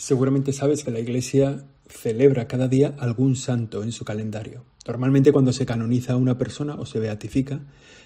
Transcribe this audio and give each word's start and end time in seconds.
Seguramente 0.00 0.54
sabes 0.54 0.82
que 0.82 0.90
la 0.90 0.98
Iglesia 0.98 1.62
celebra 1.86 2.48
cada 2.48 2.68
día 2.68 2.94
algún 3.00 3.36
santo 3.36 3.82
en 3.82 3.92
su 3.92 4.06
calendario. 4.06 4.64
Normalmente 4.86 5.30
cuando 5.30 5.52
se 5.52 5.66
canoniza 5.66 6.14
a 6.14 6.16
una 6.16 6.38
persona 6.38 6.74
o 6.76 6.86
se 6.86 6.98
beatifica, 6.98 7.60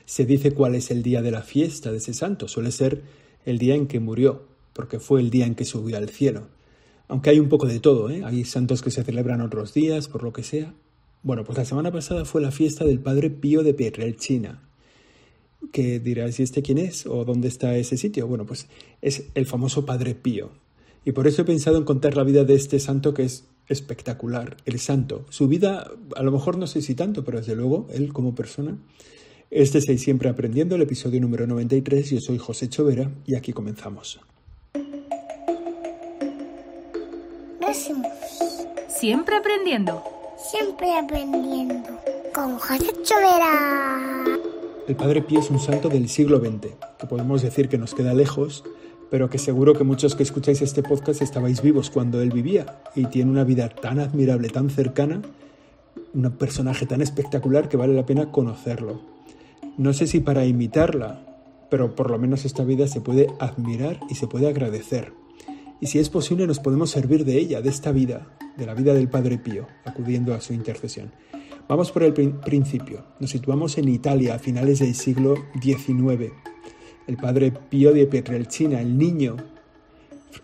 se 0.05 0.27
dice 0.27 0.51
cuál 0.51 0.75
es 0.75 0.91
el 0.91 1.05
día 1.05 1.23
de 1.23 1.31
la 1.31 1.43
fiesta 1.43 1.93
de 1.93 1.99
ese 1.99 2.13
santo. 2.13 2.49
Suele 2.49 2.73
ser 2.73 3.03
el 3.47 3.59
día 3.59 3.77
en 3.77 3.87
que 3.87 4.01
murió, 4.01 4.43
porque 4.73 4.99
fue 4.99 5.21
el 5.21 5.31
día 5.31 5.47
en 5.47 5.55
que 5.55 5.65
subió 5.65 5.97
al 5.97 6.09
cielo. 6.09 6.49
Aunque 7.07 7.31
hay 7.31 7.39
un 7.39 7.49
poco 7.49 7.69
de 7.69 7.79
todo, 7.79 8.11
¿eh? 8.11 8.23
Hay 8.25 8.45
santos 8.45 8.83
que 8.83 8.91
se 8.91 9.05
celebran 9.05 9.41
otros 9.41 9.73
días, 9.73 10.09
por 10.09 10.25
lo 10.25 10.33
que 10.33 10.43
sea. 10.43 10.75
Bueno, 11.23 11.45
pues 11.45 11.57
la 11.59 11.65
semana 11.65 11.93
pasada 11.93 12.25
fue 12.25 12.43
la 12.43 12.51
fiesta 12.51 12.85
del 12.85 12.99
padre 12.99 13.31
Pío 13.31 13.63
de 13.63 13.73
Pietrelcina. 13.73 14.69
Que 15.71 16.01
dirás, 16.01 16.41
¿y 16.41 16.43
este 16.43 16.61
quién 16.61 16.79
es? 16.79 17.07
¿O 17.07 17.25
dónde 17.25 17.47
está 17.47 17.77
ese 17.77 17.97
sitio? 17.97 18.27
Bueno, 18.27 18.47
pues 18.47 18.67
es 19.01 19.29
el 19.37 19.47
famoso 19.47 19.87
padre 19.87 20.17
Pío. 20.17 20.64
Y 21.05 21.13
por 21.13 21.27
eso 21.27 21.43
he 21.43 21.45
pensado 21.45 21.77
en 21.77 21.85
contar 21.85 22.17
la 22.17 22.25
vida 22.25 22.45
de 22.45 22.55
este 22.55 22.81
santo 22.81 23.13
que 23.13 23.25
es 23.25 23.45
espectacular, 23.69 24.57
el 24.65 24.81
santo. 24.81 25.27
Su 25.29 25.49
vida, 25.49 25.91
a 26.17 26.23
lo 26.23 26.33
mejor 26.33 26.59
no 26.59 26.67
sé 26.67 26.83
si 26.83 26.95
tanto, 26.95 27.25
pero 27.25 27.39
desde 27.39 27.57
luego, 27.57 27.87
él 27.93 28.13
como 28.13 28.35
persona. 28.35 28.79
Este 29.51 29.79
es 29.79 30.01
Siempre 30.01 30.29
Aprendiendo, 30.29 30.77
el 30.77 30.83
episodio 30.83 31.21
número 31.21 31.47
93. 31.47 32.11
Yo 32.11 32.21
soy 32.21 32.39
José 32.39 32.69
Chovera 32.69 33.11
y 33.27 33.35
aquí 33.35 33.53
comenzamos. 33.53 34.21
Siempre 38.89 39.37
aprendiendo. 39.37 40.03
Siempre 40.39 40.97
aprendiendo. 40.97 41.91
Con 42.35 42.59
José 42.59 42.93
Chovera. 43.03 44.25
El 44.87 44.97
Padre 44.97 45.23
Pío 45.23 45.41
es 45.41 45.51
un 45.51 45.61
santo 45.61 45.89
del 45.89 46.09
siglo 46.09 46.39
XX, 46.39 46.75
que 46.99 47.07
podemos 47.07 47.43
decir 47.43 47.69
que 47.69 47.79
nos 47.79 47.95
queda 47.95 48.15
lejos, 48.15 48.65
pero 49.11 49.31
que 49.31 49.39
seguro 49.39 49.75
que 49.75 49.85
muchos 49.85 50.15
que 50.15 50.23
escucháis 50.23 50.63
este 50.63 50.83
podcast 50.83 51.23
estabais 51.23 51.63
vivos 51.63 51.91
cuando 51.91 52.21
él 52.21 52.31
vivía 52.31 52.81
y 52.95 53.07
tiene 53.07 53.31
una 53.31 53.45
vida 53.45 53.69
tan 53.69 53.99
admirable, 53.99 54.49
tan 54.49 54.71
cercana, 54.71 55.23
un 56.13 56.31
personaje 56.33 56.87
tan 56.87 57.03
espectacular 57.03 57.69
que 57.69 57.77
vale 57.77 57.95
la 57.95 58.07
pena 58.07 58.31
conocerlo. 58.31 59.01
No 59.77 59.93
sé 59.93 60.07
si 60.07 60.21
para 60.21 60.47
imitarla, 60.47 61.21
pero 61.71 61.95
por 61.95 62.11
lo 62.11 62.19
menos 62.19 62.45
esta 62.45 62.65
vida 62.65 62.87
se 62.87 63.01
puede 63.01 63.29
admirar 63.39 64.01
y 64.09 64.15
se 64.15 64.27
puede 64.27 64.49
agradecer. 64.49 65.13
Y 65.81 65.87
si 65.89 65.99
es 65.99 66.09
posible 66.09 66.47
nos 66.47 66.61
podemos 66.61 66.91
servir 66.91 67.25
de 67.25 67.39
ella, 67.39 67.61
de 67.61 67.69
esta 67.69 67.93
vida, 67.93 68.29
de 68.57 68.67
la 68.67 68.75
vida 68.75 68.95
del 68.95 69.09
Padre 69.09 69.39
Pío, 69.39 69.67
acudiendo 69.85 70.35
a 70.35 70.41
su 70.41 70.55
intercesión. 70.55 71.13
Vamos 71.69 71.91
por 71.93 72.03
el 72.03 72.13
principio. 72.13 73.05
Nos 73.21 73.31
situamos 73.31 73.79
en 73.79 73.89
Italia 73.89 74.35
a 74.35 74.39
finales 74.39 74.81
del 74.81 74.95
siglo 74.95 75.35
XIX 75.61 76.33
el 77.07 77.17
padre 77.17 77.53
Pío 77.71 77.93
de 77.93 78.07
Pietrelcina, 78.07 78.81
el 78.81 78.97
niño, 78.97 79.37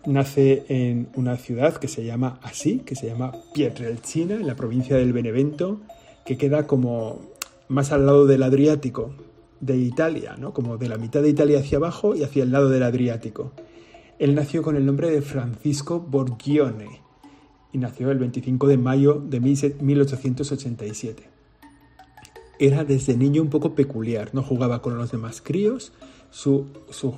nace 0.06 0.64
en 0.68 1.08
una 1.14 1.36
ciudad 1.36 1.76
que 1.76 1.88
se 1.88 2.04
llama 2.04 2.38
así, 2.42 2.80
que 2.80 2.94
se 2.94 3.06
llama 3.06 3.32
Pietrelcina, 3.54 4.34
en 4.34 4.46
la 4.46 4.56
provincia 4.56 4.96
del 4.96 5.12
Benevento, 5.12 5.80
que 6.24 6.36
queda 6.36 6.66
como 6.66 7.20
más 7.68 7.92
al 7.92 8.06
lado 8.06 8.26
del 8.26 8.42
Adriático 8.42 9.14
de 9.60 9.76
Italia, 9.76 10.36
¿no? 10.38 10.52
como 10.52 10.78
de 10.78 10.88
la 10.88 10.96
mitad 10.96 11.22
de 11.22 11.28
Italia 11.28 11.60
hacia 11.60 11.78
abajo 11.78 12.14
y 12.14 12.24
hacia 12.24 12.42
el 12.42 12.50
lado 12.50 12.68
del 12.68 12.82
Adriático. 12.82 13.52
Él 14.18 14.34
nació 14.34 14.62
con 14.62 14.76
el 14.76 14.84
nombre 14.84 15.10
de 15.10 15.22
Francisco 15.22 16.00
Borgione 16.00 17.00
y 17.72 17.78
nació 17.78 18.10
el 18.10 18.18
25 18.18 18.66
de 18.66 18.76
mayo 18.76 19.14
de 19.14 19.40
1887. 19.40 21.22
Era 22.58 22.84
desde 22.84 23.16
niño 23.16 23.40
un 23.40 23.48
poco 23.48 23.74
peculiar, 23.74 24.34
no 24.34 24.42
jugaba 24.42 24.82
con 24.82 24.98
los 24.98 25.10
demás 25.10 25.40
críos, 25.40 25.92
su, 26.30 26.66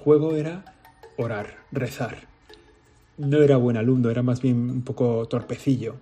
juego 0.02 0.34
era 0.34 0.64
orar, 1.16 1.58
rezar. 1.70 2.28
No 3.18 3.42
era 3.42 3.56
buen 3.56 3.76
alumno, 3.76 4.10
era 4.10 4.22
más 4.22 4.40
bien 4.40 4.70
un 4.70 4.82
poco 4.82 5.26
torpecillo. 5.28 5.96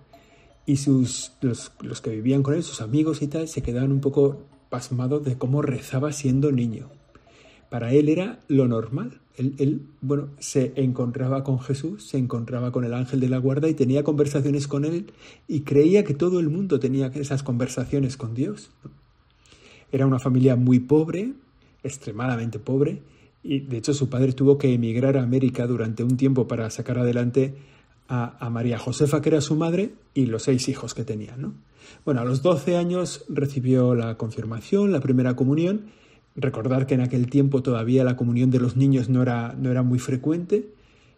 Y 0.66 0.76
sus, 0.76 1.32
los, 1.40 2.00
que 2.00 2.10
vivían 2.10 2.42
con 2.42 2.54
él, 2.54 2.62
sus 2.62 2.80
amigos 2.80 3.22
y 3.22 3.26
tal, 3.26 3.48
se 3.48 3.62
quedaban 3.62 3.92
un 3.92 4.00
poco 4.00 4.42
pasmados 4.68 5.24
de 5.24 5.36
cómo 5.36 5.62
rezaba 5.62 6.12
siendo 6.12 6.52
niño. 6.52 6.90
Para 7.68 7.92
él 7.92 8.08
era 8.08 8.40
lo 8.48 8.68
normal. 8.68 9.20
Él, 9.36 9.54
él, 9.58 9.86
bueno, 10.00 10.28
se 10.38 10.72
encontraba 10.76 11.44
con 11.44 11.60
Jesús, 11.60 12.06
se 12.06 12.18
encontraba 12.18 12.72
con 12.72 12.84
el 12.84 12.94
ángel 12.94 13.20
de 13.20 13.28
la 13.28 13.38
guarda 13.38 13.68
y 13.68 13.74
tenía 13.74 14.04
conversaciones 14.04 14.68
con 14.68 14.84
él 14.84 15.12
y 15.48 15.60
creía 15.60 16.04
que 16.04 16.14
todo 16.14 16.40
el 16.40 16.50
mundo 16.50 16.78
tenía 16.78 17.06
esas 17.14 17.42
conversaciones 17.42 18.16
con 18.16 18.34
Dios. 18.34 18.70
Era 19.92 20.06
una 20.06 20.18
familia 20.18 20.56
muy 20.56 20.78
pobre, 20.78 21.32
extremadamente 21.82 22.58
pobre 22.58 23.02
y 23.42 23.60
de 23.60 23.78
hecho 23.78 23.94
su 23.94 24.08
padre 24.08 24.32
tuvo 24.32 24.58
que 24.58 24.72
emigrar 24.72 25.16
a 25.16 25.22
América 25.22 25.66
durante 25.66 26.04
un 26.04 26.16
tiempo 26.16 26.46
para 26.46 26.68
sacar 26.70 26.98
adelante 26.98 27.54
a, 28.08 28.50
María 28.50 28.76
Josefa, 28.76 29.22
que 29.22 29.28
era 29.28 29.40
su 29.40 29.54
madre, 29.54 29.92
y 30.14 30.26
los 30.26 30.42
seis 30.42 30.68
hijos 30.68 30.94
que 30.94 31.04
tenía. 31.04 31.36
¿no? 31.36 31.54
Bueno, 32.04 32.20
a 32.20 32.24
los 32.24 32.42
12 32.42 32.76
años 32.76 33.24
recibió 33.28 33.94
la 33.94 34.16
confirmación, 34.16 34.90
la 34.90 34.98
primera 34.98 35.36
comunión. 35.36 35.92
Recordar 36.34 36.86
que 36.88 36.94
en 36.94 37.02
aquel 37.02 37.30
tiempo 37.30 37.62
todavía 37.62 38.02
la 38.02 38.16
comunión 38.16 38.50
de 38.50 38.58
los 38.58 38.76
niños 38.76 39.08
no 39.08 39.22
era, 39.22 39.54
no 39.56 39.70
era 39.70 39.84
muy 39.84 40.00
frecuente, 40.00 40.70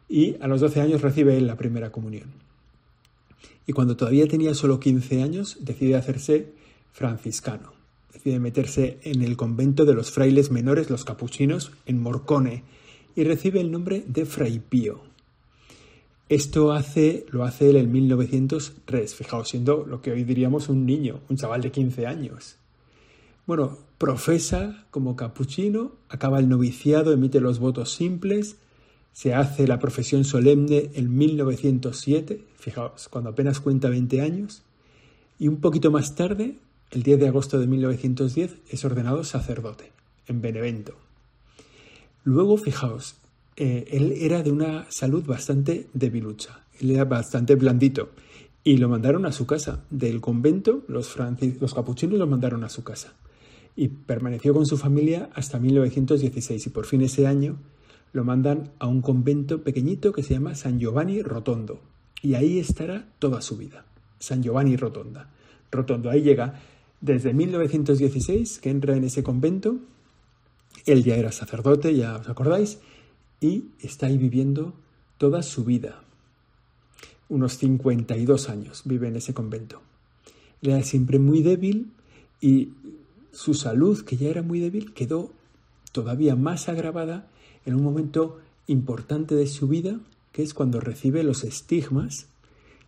y 0.06 0.36
a 0.42 0.48
los 0.48 0.60
12 0.60 0.82
años 0.82 1.00
recibe 1.00 1.40
la 1.40 1.56
primera 1.56 1.90
comunión. 1.90 2.28
Y 3.66 3.72
cuando 3.72 3.96
todavía 3.96 4.28
tenía 4.28 4.52
solo 4.52 4.78
15 4.78 5.22
años, 5.22 5.56
decide 5.60 5.96
hacerse 5.96 6.52
franciscano 6.92 7.71
decide 8.12 8.38
meterse 8.38 8.98
en 9.02 9.22
el 9.22 9.36
convento 9.36 9.84
de 9.84 9.94
los 9.94 10.10
frailes 10.10 10.50
menores, 10.50 10.90
los 10.90 11.04
capuchinos, 11.04 11.72
en 11.86 12.00
Morcone, 12.00 12.64
y 13.14 13.24
recibe 13.24 13.60
el 13.60 13.70
nombre 13.70 14.04
de 14.06 14.26
Fray 14.26 14.58
Pío. 14.58 15.02
Esto 16.28 16.72
hace, 16.72 17.26
lo 17.30 17.44
hace 17.44 17.70
él 17.70 17.76
en 17.76 17.92
1903, 17.92 19.14
fijaos, 19.14 19.48
siendo 19.48 19.84
lo 19.84 20.00
que 20.00 20.12
hoy 20.12 20.24
diríamos 20.24 20.68
un 20.68 20.86
niño, 20.86 21.20
un 21.28 21.36
chaval 21.36 21.60
de 21.60 21.70
15 21.70 22.06
años. 22.06 22.56
Bueno, 23.46 23.78
profesa 23.98 24.86
como 24.90 25.16
capuchino, 25.16 25.92
acaba 26.08 26.38
el 26.38 26.48
noviciado, 26.48 27.12
emite 27.12 27.40
los 27.40 27.58
votos 27.58 27.92
simples, 27.92 28.56
se 29.12 29.34
hace 29.34 29.66
la 29.66 29.78
profesión 29.78 30.24
solemne 30.24 30.90
en 30.94 31.14
1907, 31.14 32.44
fijaos, 32.56 33.08
cuando 33.08 33.30
apenas 33.30 33.60
cuenta 33.60 33.90
20 33.90 34.22
años, 34.22 34.62
y 35.38 35.48
un 35.48 35.60
poquito 35.60 35.90
más 35.90 36.14
tarde 36.14 36.56
el 36.92 37.02
10 37.02 37.20
de 37.20 37.28
agosto 37.28 37.58
de 37.58 37.66
1910 37.66 38.58
es 38.68 38.84
ordenado 38.84 39.24
sacerdote 39.24 39.92
en 40.26 40.42
Benevento. 40.42 40.94
Luego, 42.22 42.58
fijaos, 42.58 43.16
eh, 43.56 43.86
él 43.90 44.12
era 44.18 44.42
de 44.42 44.52
una 44.52 44.86
salud 44.90 45.24
bastante 45.24 45.88
debilucha, 45.94 46.64
él 46.80 46.90
era 46.90 47.04
bastante 47.04 47.54
blandito 47.54 48.10
y 48.62 48.76
lo 48.76 48.90
mandaron 48.90 49.24
a 49.24 49.32
su 49.32 49.46
casa. 49.46 49.84
Del 49.90 50.20
convento, 50.20 50.84
los, 50.86 51.16
los 51.60 51.74
capuchinos 51.74 52.18
lo 52.18 52.26
mandaron 52.26 52.62
a 52.62 52.68
su 52.68 52.84
casa 52.84 53.14
y 53.74 53.88
permaneció 53.88 54.52
con 54.52 54.66
su 54.66 54.76
familia 54.76 55.30
hasta 55.34 55.58
1916 55.58 56.66
y 56.66 56.70
por 56.70 56.84
fin 56.84 57.00
ese 57.00 57.26
año 57.26 57.56
lo 58.12 58.22
mandan 58.22 58.70
a 58.78 58.86
un 58.86 59.00
convento 59.00 59.62
pequeñito 59.62 60.12
que 60.12 60.22
se 60.22 60.34
llama 60.34 60.54
San 60.54 60.78
Giovanni 60.78 61.22
Rotondo 61.22 61.80
y 62.20 62.34
ahí 62.34 62.58
estará 62.58 63.08
toda 63.18 63.40
su 63.40 63.56
vida. 63.56 63.86
San 64.18 64.42
Giovanni 64.42 64.76
Rotonda. 64.76 65.30
Rotondo, 65.72 66.10
ahí 66.10 66.20
llega 66.20 66.60
desde 67.02 67.34
1916, 67.34 68.60
que 68.60 68.70
entra 68.70 68.96
en 68.96 69.04
ese 69.04 69.22
convento, 69.22 69.76
él 70.86 71.04
ya 71.04 71.16
era 71.16 71.32
sacerdote, 71.32 71.94
ya 71.94 72.16
os 72.16 72.28
acordáis, 72.28 72.78
y 73.40 73.64
está 73.80 74.06
ahí 74.06 74.16
viviendo 74.16 74.72
toda 75.18 75.42
su 75.42 75.64
vida. 75.64 76.04
Unos 77.28 77.58
52 77.58 78.48
años 78.48 78.82
vive 78.84 79.08
en 79.08 79.16
ese 79.16 79.34
convento. 79.34 79.82
era 80.62 80.82
siempre 80.84 81.18
muy 81.18 81.42
débil 81.42 81.90
y 82.40 82.70
su 83.32 83.54
salud, 83.54 84.04
que 84.04 84.16
ya 84.16 84.28
era 84.28 84.42
muy 84.42 84.60
débil, 84.60 84.94
quedó 84.94 85.32
todavía 85.90 86.36
más 86.36 86.68
agravada 86.68 87.26
en 87.66 87.74
un 87.74 87.82
momento 87.82 88.38
importante 88.68 89.34
de 89.34 89.48
su 89.48 89.66
vida, 89.66 89.98
que 90.30 90.44
es 90.44 90.54
cuando 90.54 90.78
recibe 90.78 91.24
los 91.24 91.42
estigmas, 91.42 92.26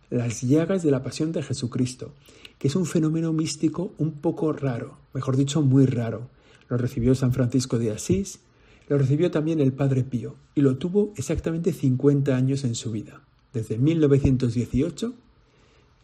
las 0.09 0.41
llagas 0.41 0.83
de 0.83 0.91
la 0.91 1.03
pasión 1.03 1.33
de 1.33 1.43
Jesucristo 1.43 2.13
que 2.59 2.67
es 2.67 2.75
un 2.75 2.85
fenómeno 2.85 3.33
místico 3.33 3.93
un 3.97 4.13
poco 4.13 4.53
raro, 4.53 4.97
mejor 5.13 5.37
dicho, 5.37 5.61
muy 5.61 5.85
raro. 5.85 6.29
Lo 6.69 6.77
recibió 6.77 7.15
San 7.15 7.33
Francisco 7.33 7.77
de 7.77 7.91
Asís, 7.91 8.39
lo 8.87 8.97
recibió 8.97 9.31
también 9.31 9.59
el 9.59 9.73
Padre 9.73 10.03
Pío, 10.03 10.35
y 10.53 10.61
lo 10.61 10.77
tuvo 10.77 11.13
exactamente 11.15 11.73
50 11.73 12.35
años 12.35 12.63
en 12.63 12.75
su 12.75 12.91
vida, 12.91 13.21
desde 13.53 13.77
1918, 13.77 15.13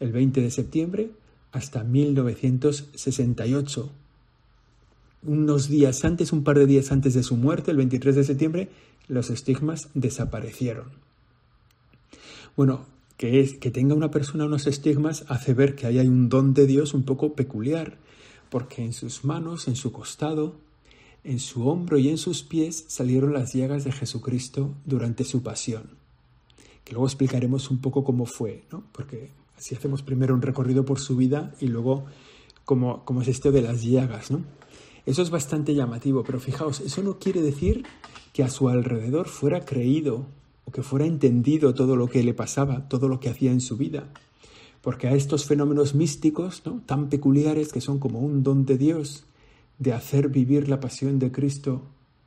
el 0.00 0.12
20 0.12 0.40
de 0.40 0.50
septiembre, 0.50 1.10
hasta 1.52 1.84
1968. 1.84 3.90
Unos 5.24 5.68
días 5.68 6.04
antes, 6.04 6.32
un 6.32 6.42
par 6.42 6.58
de 6.58 6.66
días 6.66 6.90
antes 6.90 7.14
de 7.14 7.22
su 7.22 7.36
muerte, 7.36 7.70
el 7.70 7.76
23 7.76 8.16
de 8.16 8.24
septiembre, 8.24 8.68
los 9.06 9.30
estigmas 9.30 9.88
desaparecieron. 9.94 10.86
Bueno, 12.56 12.86
que, 13.22 13.38
es, 13.38 13.54
que 13.54 13.70
tenga 13.70 13.94
una 13.94 14.10
persona 14.10 14.46
unos 14.46 14.66
estigmas 14.66 15.24
hace 15.28 15.54
ver 15.54 15.76
que 15.76 15.86
ahí 15.86 16.00
hay 16.00 16.08
un 16.08 16.28
don 16.28 16.54
de 16.54 16.66
Dios 16.66 16.92
un 16.92 17.04
poco 17.04 17.34
peculiar, 17.34 17.96
porque 18.50 18.82
en 18.82 18.92
sus 18.92 19.24
manos, 19.24 19.68
en 19.68 19.76
su 19.76 19.92
costado, 19.92 20.56
en 21.22 21.38
su 21.38 21.68
hombro 21.68 21.98
y 21.98 22.08
en 22.08 22.18
sus 22.18 22.42
pies 22.42 22.84
salieron 22.88 23.32
las 23.32 23.52
llagas 23.52 23.84
de 23.84 23.92
Jesucristo 23.92 24.74
durante 24.84 25.22
su 25.22 25.40
pasión. 25.40 25.90
que 26.82 26.94
luego 26.94 27.06
explicaremos 27.06 27.70
un 27.70 27.78
poco 27.78 28.02
cómo 28.02 28.26
fue, 28.26 28.64
¿no? 28.72 28.82
porque 28.90 29.30
así 29.56 29.76
hacemos 29.76 30.02
primero 30.02 30.34
un 30.34 30.42
recorrido 30.42 30.84
por 30.84 30.98
su 30.98 31.16
vida 31.16 31.54
y 31.60 31.68
luego 31.68 32.06
cómo, 32.64 33.04
cómo 33.04 33.22
es 33.22 33.28
esto 33.28 33.52
de 33.52 33.62
las 33.62 33.84
llagas. 33.84 34.32
¿no? 34.32 34.42
Eso 35.06 35.22
es 35.22 35.30
bastante 35.30 35.76
llamativo, 35.76 36.24
pero 36.24 36.40
fijaos, 36.40 36.80
eso 36.80 37.04
no 37.04 37.20
quiere 37.20 37.40
decir 37.40 37.84
que 38.32 38.42
a 38.42 38.50
su 38.50 38.68
alrededor 38.68 39.28
fuera 39.28 39.64
creído 39.64 40.26
o 40.64 40.70
que 40.72 40.82
fuera 40.82 41.06
entendido 41.06 41.74
todo 41.74 41.96
lo 41.96 42.08
que 42.08 42.22
le 42.22 42.34
pasaba, 42.34 42.88
todo 42.88 43.08
lo 43.08 43.20
que 43.20 43.28
hacía 43.28 43.52
en 43.52 43.60
su 43.60 43.76
vida. 43.76 44.08
Porque 44.80 45.08
a 45.08 45.14
estos 45.14 45.44
fenómenos 45.44 45.94
místicos, 45.94 46.62
¿no? 46.64 46.82
tan 46.86 47.08
peculiares 47.08 47.72
que 47.72 47.80
son 47.80 47.98
como 47.98 48.20
un 48.20 48.42
don 48.42 48.66
de 48.66 48.78
Dios, 48.78 49.24
de 49.78 49.92
hacer 49.92 50.28
vivir 50.28 50.68
la 50.68 50.80
pasión 50.80 51.18
de 51.18 51.32
Cristo 51.32 51.82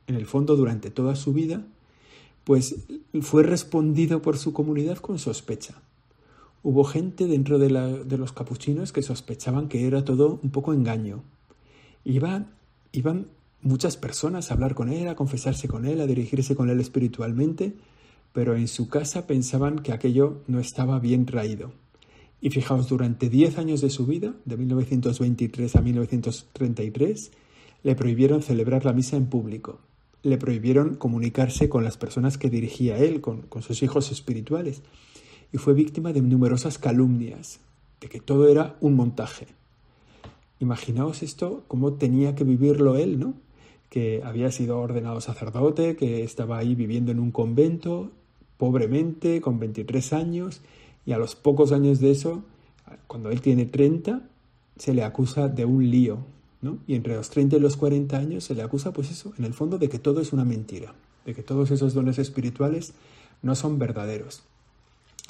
en 0.06 0.14
el 0.14 0.26
fondo 0.26 0.56
durante 0.56 0.90
toda 0.90 1.16
su 1.16 1.32
vida, 1.32 1.66
pues 2.44 2.76
fue 3.22 3.42
respondido 3.42 4.22
por 4.22 4.38
su 4.38 4.52
comunidad 4.52 4.98
con 4.98 5.18
sospecha. 5.18 5.82
Hubo 6.62 6.84
gente 6.84 7.26
dentro 7.26 7.58
de, 7.58 7.70
los 7.70 8.32
capuchinos 8.32 8.92
que 8.92 9.02
sospechaban 9.02 9.68
que 9.68 9.86
era 9.86 10.04
todo 10.04 10.40
un 10.42 10.50
poco 10.50 10.72
engaño. 10.72 11.22
Iban, 12.04 12.48
iban 12.92 13.28
muchas 13.62 13.96
personas 13.96 14.50
a 14.50 14.54
hablar 14.54 14.74
con 14.74 14.88
él, 14.88 15.08
a 15.08 15.16
confesarse 15.16 15.68
con 15.68 15.86
él, 15.86 16.00
a 16.00 16.06
dirigirse 16.06 16.54
con 16.54 16.70
él 16.70 16.80
espiritualmente, 16.80 17.74
pero 18.36 18.54
en 18.54 18.68
su 18.68 18.90
casa 18.90 19.26
pensaban 19.26 19.78
que 19.78 19.92
aquello 19.92 20.42
no 20.46 20.60
estaba 20.60 20.98
bien 20.98 21.24
traído. 21.24 21.72
Y 22.38 22.50
fijaos, 22.50 22.86
durante 22.86 23.30
diez 23.30 23.56
años 23.56 23.80
de 23.80 23.88
su 23.88 24.04
vida, 24.04 24.34
de 24.44 24.58
1923 24.58 25.74
a 25.74 25.80
1933, 25.80 27.30
le 27.82 27.94
prohibieron 27.94 28.42
celebrar 28.42 28.84
la 28.84 28.92
misa 28.92 29.16
en 29.16 29.24
público, 29.24 29.78
le 30.22 30.36
prohibieron 30.36 30.96
comunicarse 30.96 31.70
con 31.70 31.82
las 31.82 31.96
personas 31.96 32.36
que 32.36 32.50
dirigía 32.50 32.98
él, 32.98 33.22
con, 33.22 33.40
con 33.40 33.62
sus 33.62 33.82
hijos 33.82 34.12
espirituales, 34.12 34.82
y 35.50 35.56
fue 35.56 35.72
víctima 35.72 36.12
de 36.12 36.20
numerosas 36.20 36.76
calumnias, 36.76 37.60
de 38.02 38.10
que 38.10 38.20
todo 38.20 38.50
era 38.50 38.76
un 38.82 38.96
montaje. 38.96 39.46
Imaginaos 40.60 41.22
esto, 41.22 41.64
cómo 41.68 41.94
tenía 41.94 42.34
que 42.34 42.44
vivirlo 42.44 42.96
él, 42.96 43.18
¿no? 43.18 43.32
Que 43.88 44.20
había 44.22 44.52
sido 44.52 44.78
ordenado 44.78 45.22
sacerdote, 45.22 45.96
que 45.96 46.22
estaba 46.22 46.58
ahí 46.58 46.74
viviendo 46.74 47.12
en 47.12 47.18
un 47.18 47.30
convento, 47.30 48.12
pobremente, 48.58 49.40
con 49.40 49.58
23 49.58 50.12
años, 50.12 50.60
y 51.04 51.12
a 51.12 51.18
los 51.18 51.36
pocos 51.36 51.72
años 51.72 52.00
de 52.00 52.10
eso, 52.10 52.42
cuando 53.06 53.30
él 53.30 53.40
tiene 53.40 53.66
30, 53.66 54.22
se 54.76 54.94
le 54.94 55.04
acusa 55.04 55.48
de 55.48 55.64
un 55.64 55.90
lío, 55.90 56.18
¿no? 56.62 56.78
Y 56.86 56.94
entre 56.94 57.14
los 57.14 57.30
30 57.30 57.56
y 57.56 57.60
los 57.60 57.76
40 57.76 58.16
años 58.16 58.44
se 58.44 58.54
le 58.54 58.62
acusa, 58.62 58.92
pues 58.92 59.10
eso, 59.10 59.32
en 59.38 59.44
el 59.44 59.54
fondo, 59.54 59.78
de 59.78 59.88
que 59.88 59.98
todo 59.98 60.20
es 60.20 60.32
una 60.32 60.44
mentira, 60.44 60.94
de 61.24 61.34
que 61.34 61.42
todos 61.42 61.70
esos 61.70 61.94
dones 61.94 62.18
espirituales 62.18 62.92
no 63.42 63.54
son 63.54 63.78
verdaderos. 63.78 64.42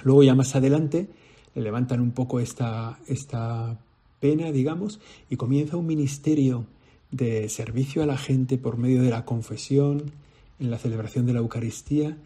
Luego 0.02 0.22
ya 0.22 0.34
más 0.34 0.54
adelante 0.54 1.08
le 1.54 1.62
levantan 1.62 2.00
un 2.00 2.12
poco 2.12 2.40
esta, 2.40 2.98
esta 3.06 3.78
pena, 4.20 4.52
digamos, 4.52 5.00
y 5.30 5.36
comienza 5.36 5.76
un 5.76 5.86
ministerio 5.86 6.66
de 7.10 7.48
servicio 7.48 8.02
a 8.02 8.06
la 8.06 8.18
gente 8.18 8.58
por 8.58 8.76
medio 8.76 9.02
de 9.02 9.10
la 9.10 9.24
confesión, 9.24 10.10
en 10.58 10.70
la 10.70 10.78
celebración 10.78 11.26
de 11.26 11.34
la 11.34 11.40
Eucaristía, 11.40 12.16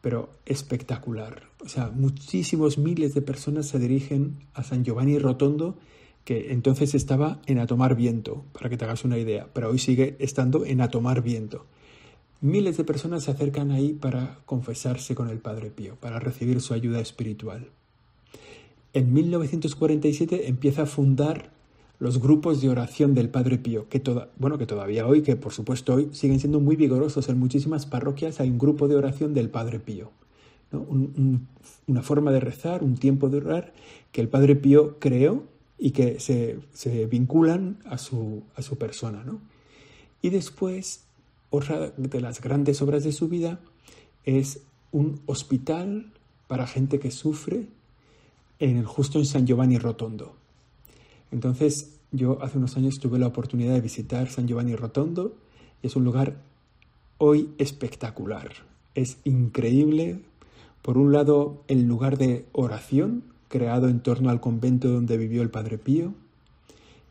pero 0.00 0.30
espectacular. 0.46 1.42
O 1.64 1.68
sea, 1.68 1.90
muchísimos 1.90 2.78
miles 2.78 3.14
de 3.14 3.22
personas 3.22 3.66
se 3.66 3.78
dirigen 3.78 4.38
a 4.54 4.62
San 4.62 4.84
Giovanni 4.84 5.18
Rotondo, 5.18 5.76
que 6.24 6.52
entonces 6.52 6.94
estaba 6.94 7.40
en 7.46 7.58
A 7.58 7.66
Tomar 7.66 7.96
Viento, 7.96 8.44
para 8.52 8.68
que 8.68 8.76
te 8.76 8.84
hagas 8.84 9.04
una 9.04 9.18
idea, 9.18 9.48
pero 9.52 9.70
hoy 9.70 9.78
sigue 9.78 10.16
estando 10.18 10.64
en 10.64 10.80
A 10.80 10.88
Tomar 10.88 11.22
Viento. 11.22 11.66
Miles 12.40 12.76
de 12.76 12.84
personas 12.84 13.24
se 13.24 13.32
acercan 13.32 13.72
ahí 13.72 13.94
para 13.94 14.38
confesarse 14.46 15.14
con 15.14 15.28
el 15.28 15.38
Padre 15.38 15.70
Pío, 15.70 15.96
para 15.96 16.20
recibir 16.20 16.60
su 16.60 16.72
ayuda 16.74 17.00
espiritual. 17.00 17.70
En 18.92 19.12
1947 19.12 20.48
empieza 20.48 20.82
a 20.82 20.86
fundar 20.86 21.50
los 21.98 22.20
grupos 22.20 22.60
de 22.60 22.68
oración 22.68 23.14
del 23.14 23.28
Padre 23.28 23.58
Pío, 23.58 23.88
que, 23.88 23.98
toda, 23.98 24.30
bueno, 24.38 24.56
que 24.58 24.66
todavía 24.66 25.06
hoy, 25.06 25.22
que 25.22 25.36
por 25.36 25.52
supuesto 25.52 25.94
hoy 25.94 26.10
siguen 26.12 26.38
siendo 26.38 26.60
muy 26.60 26.76
vigorosos. 26.76 27.28
En 27.28 27.38
muchísimas 27.38 27.86
parroquias 27.86 28.40
hay 28.40 28.50
un 28.50 28.58
grupo 28.58 28.86
de 28.86 28.96
oración 28.96 29.34
del 29.34 29.50
Padre 29.50 29.80
Pío. 29.80 30.12
una 30.70 32.02
forma 32.02 32.30
de 32.30 32.40
rezar, 32.40 32.84
un 32.84 32.96
tiempo 32.96 33.28
de 33.28 33.38
orar 33.38 33.72
que 34.12 34.20
el 34.20 34.28
Padre 34.28 34.54
Pío 34.54 34.98
creó 34.98 35.44
y 35.78 35.90
que 35.90 36.20
se, 36.20 37.06
vinculan 37.06 37.78
a 37.84 37.98
su, 37.98 38.42
a 38.54 38.62
su 38.62 38.76
persona. 38.76 39.24
¿no? 39.24 39.40
Y 40.22 40.30
después, 40.30 41.04
otra 41.50 41.90
de 41.96 42.20
las 42.20 42.40
grandes 42.40 42.80
obras 42.82 43.02
de 43.02 43.12
su 43.12 43.28
vida 43.28 43.60
es 44.24 44.60
un 44.92 45.20
hospital 45.26 46.12
para 46.46 46.66
gente 46.66 46.98
que 46.98 47.10
sufre 47.10 47.66
en, 48.58 48.84
justo 48.84 49.18
en 49.18 49.26
San 49.26 49.46
Giovanni 49.46 49.78
Rotondo. 49.78 50.34
Entonces, 51.30 51.98
yo 52.10 52.42
hace 52.42 52.58
unos 52.58 52.76
años 52.76 52.98
tuve 53.00 53.18
la 53.18 53.26
oportunidad 53.26 53.74
de 53.74 53.80
visitar 53.80 54.28
San 54.28 54.46
Giovanni 54.46 54.74
Rotondo 54.74 55.34
y 55.82 55.88
es 55.88 55.96
un 55.96 56.04
lugar 56.04 56.36
hoy 57.18 57.50
espectacular. 57.58 58.50
Es 58.94 59.18
increíble, 59.24 60.20
por 60.82 60.96
un 60.96 61.12
lado, 61.12 61.62
el 61.68 61.86
lugar 61.86 62.16
de 62.16 62.46
oración 62.52 63.24
creado 63.48 63.88
en 63.88 64.00
torno 64.00 64.30
al 64.30 64.40
convento 64.40 64.88
donde 64.88 65.16
vivió 65.16 65.42
el 65.42 65.50
Padre 65.50 65.78
Pío. 65.78 66.14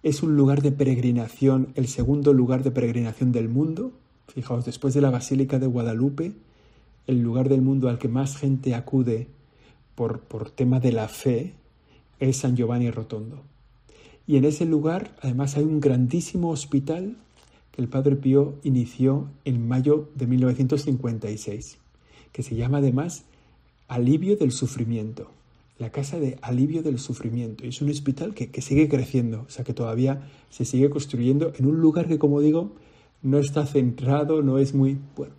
Es 0.03 0.23
un 0.23 0.35
lugar 0.35 0.61
de 0.61 0.71
peregrinación, 0.71 1.69
el 1.75 1.87
segundo 1.87 2.33
lugar 2.33 2.63
de 2.63 2.71
peregrinación 2.71 3.31
del 3.31 3.49
mundo. 3.49 3.91
Fijaos, 4.27 4.65
después 4.65 4.93
de 4.93 5.01
la 5.01 5.09
Basílica 5.09 5.59
de 5.59 5.67
Guadalupe, 5.67 6.33
el 7.07 7.21
lugar 7.21 7.49
del 7.49 7.61
mundo 7.61 7.89
al 7.89 7.97
que 7.97 8.07
más 8.07 8.37
gente 8.37 8.75
acude 8.75 9.27
por, 9.95 10.21
por 10.21 10.51
tema 10.51 10.79
de 10.79 10.91
la 10.91 11.07
fe 11.07 11.53
es 12.19 12.37
San 12.37 12.55
Giovanni 12.55 12.91
Rotondo. 12.91 13.43
Y 14.27 14.35
en 14.35 14.43
ese 14.43 14.65
lugar, 14.65 15.15
además, 15.21 15.55
hay 15.55 15.63
un 15.63 15.79
grandísimo 15.79 16.49
hospital 16.49 17.15
que 17.71 17.81
el 17.81 17.87
Padre 17.87 18.17
Pío 18.17 18.55
inició 18.63 19.29
en 19.45 19.65
mayo 19.65 20.09
de 20.15 20.27
1956, 20.27 21.77
que 22.33 22.43
se 22.43 22.55
llama 22.55 22.79
además 22.79 23.23
Alivio 23.87 24.35
del 24.35 24.51
Sufrimiento, 24.51 25.31
la 25.79 25.91
Casa 25.91 26.19
de 26.19 26.37
Alivio 26.41 26.83
del 26.83 26.99
Sufrimiento. 26.99 27.65
Y 27.65 27.69
es 27.69 27.81
un 27.81 27.89
hospital 27.89 28.33
que, 28.33 28.49
que 28.49 28.61
sigue 28.61 28.89
creciendo, 28.89 29.45
o 29.47 29.49
sea, 29.49 29.63
que 29.63 29.73
todavía 29.73 30.29
se 30.49 30.65
sigue 30.65 30.89
construyendo 30.89 31.53
en 31.57 31.65
un 31.65 31.79
lugar 31.79 32.09
que, 32.09 32.19
como 32.19 32.41
digo, 32.41 32.73
no 33.21 33.39
está 33.39 33.65
centrado, 33.65 34.41
no 34.41 34.59
es 34.59 34.73
muy 34.73 34.97
bueno. 35.15 35.33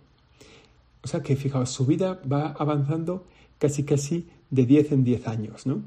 O 1.03 1.07
sea 1.07 1.21
que, 1.21 1.35
fijaos, 1.35 1.69
su 1.69 1.85
vida 1.85 2.19
va 2.29 2.55
avanzando 2.57 3.23
casi 3.59 3.83
casi 3.83 4.27
de 4.49 4.65
10 4.65 4.93
en 4.93 5.03
10 5.03 5.27
años, 5.27 5.67
¿no? 5.67 5.83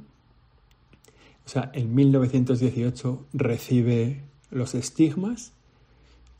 O 1.46 1.48
sea, 1.48 1.70
en 1.74 1.94
1918 1.94 3.26
recibe 3.32 4.20
los 4.50 4.74
estigmas, 4.74 5.52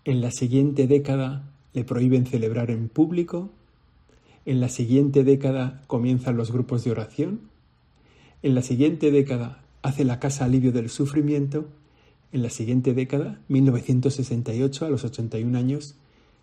en 0.04 0.21
la 0.21 0.30
siguiente 0.30 0.87
década 0.87 1.50
le 1.73 1.85
prohíben 1.85 2.26
celebrar 2.26 2.71
en 2.71 2.88
público, 2.88 3.50
en 4.44 4.61
la 4.61 4.68
siguiente 4.68 5.25
década 5.25 5.82
comienzan 5.87 6.37
los 6.37 6.52
grupos 6.52 6.85
de 6.85 6.90
oración, 6.90 7.40
en 8.42 8.54
la 8.54 8.62
siguiente 8.62 9.11
década 9.11 9.62
hace 9.82 10.04
la 10.04 10.21
Casa 10.21 10.44
Alivio 10.44 10.73
del 10.73 10.90
Sufrimiento, 10.90 11.66
en 12.32 12.42
la 12.42 12.50
siguiente 12.50 12.94
década, 12.94 13.40
1968, 13.49 14.87
a 14.87 14.90
los 14.90 15.04
81 15.04 15.56
años, 15.59 15.97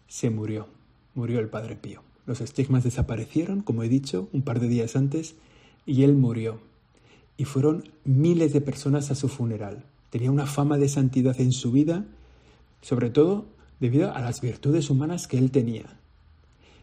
se 0.07 0.29
murió, 0.29 0.67
murió 1.15 1.39
el 1.39 1.49
Padre 1.49 1.75
Pío. 1.75 2.03
Los 2.25 2.41
estigmas 2.41 2.83
desaparecieron, 2.83 3.61
como 3.61 3.83
he 3.83 3.89
dicho, 3.89 4.29
un 4.31 4.43
par 4.43 4.59
de 4.59 4.67
días 4.67 4.95
antes, 4.95 5.35
y 5.85 6.03
él 6.03 6.15
murió 6.15 6.59
y 7.39 7.45
fueron 7.45 7.89
miles 8.03 8.51
de 8.51 8.59
personas 8.59 9.11
a 9.11 9.15
su 9.15 9.29
funeral. 9.29 9.85
Tenía 10.09 10.29
una 10.29 10.45
fama 10.45 10.77
de 10.77 10.89
santidad 10.89 11.39
en 11.39 11.53
su 11.53 11.71
vida, 11.71 12.05
sobre 12.81 13.09
todo 13.09 13.45
debido 13.79 14.13
a 14.13 14.19
las 14.19 14.41
virtudes 14.41 14.89
humanas 14.89 15.25
que 15.25 15.37
él 15.37 15.49
tenía. 15.49 15.85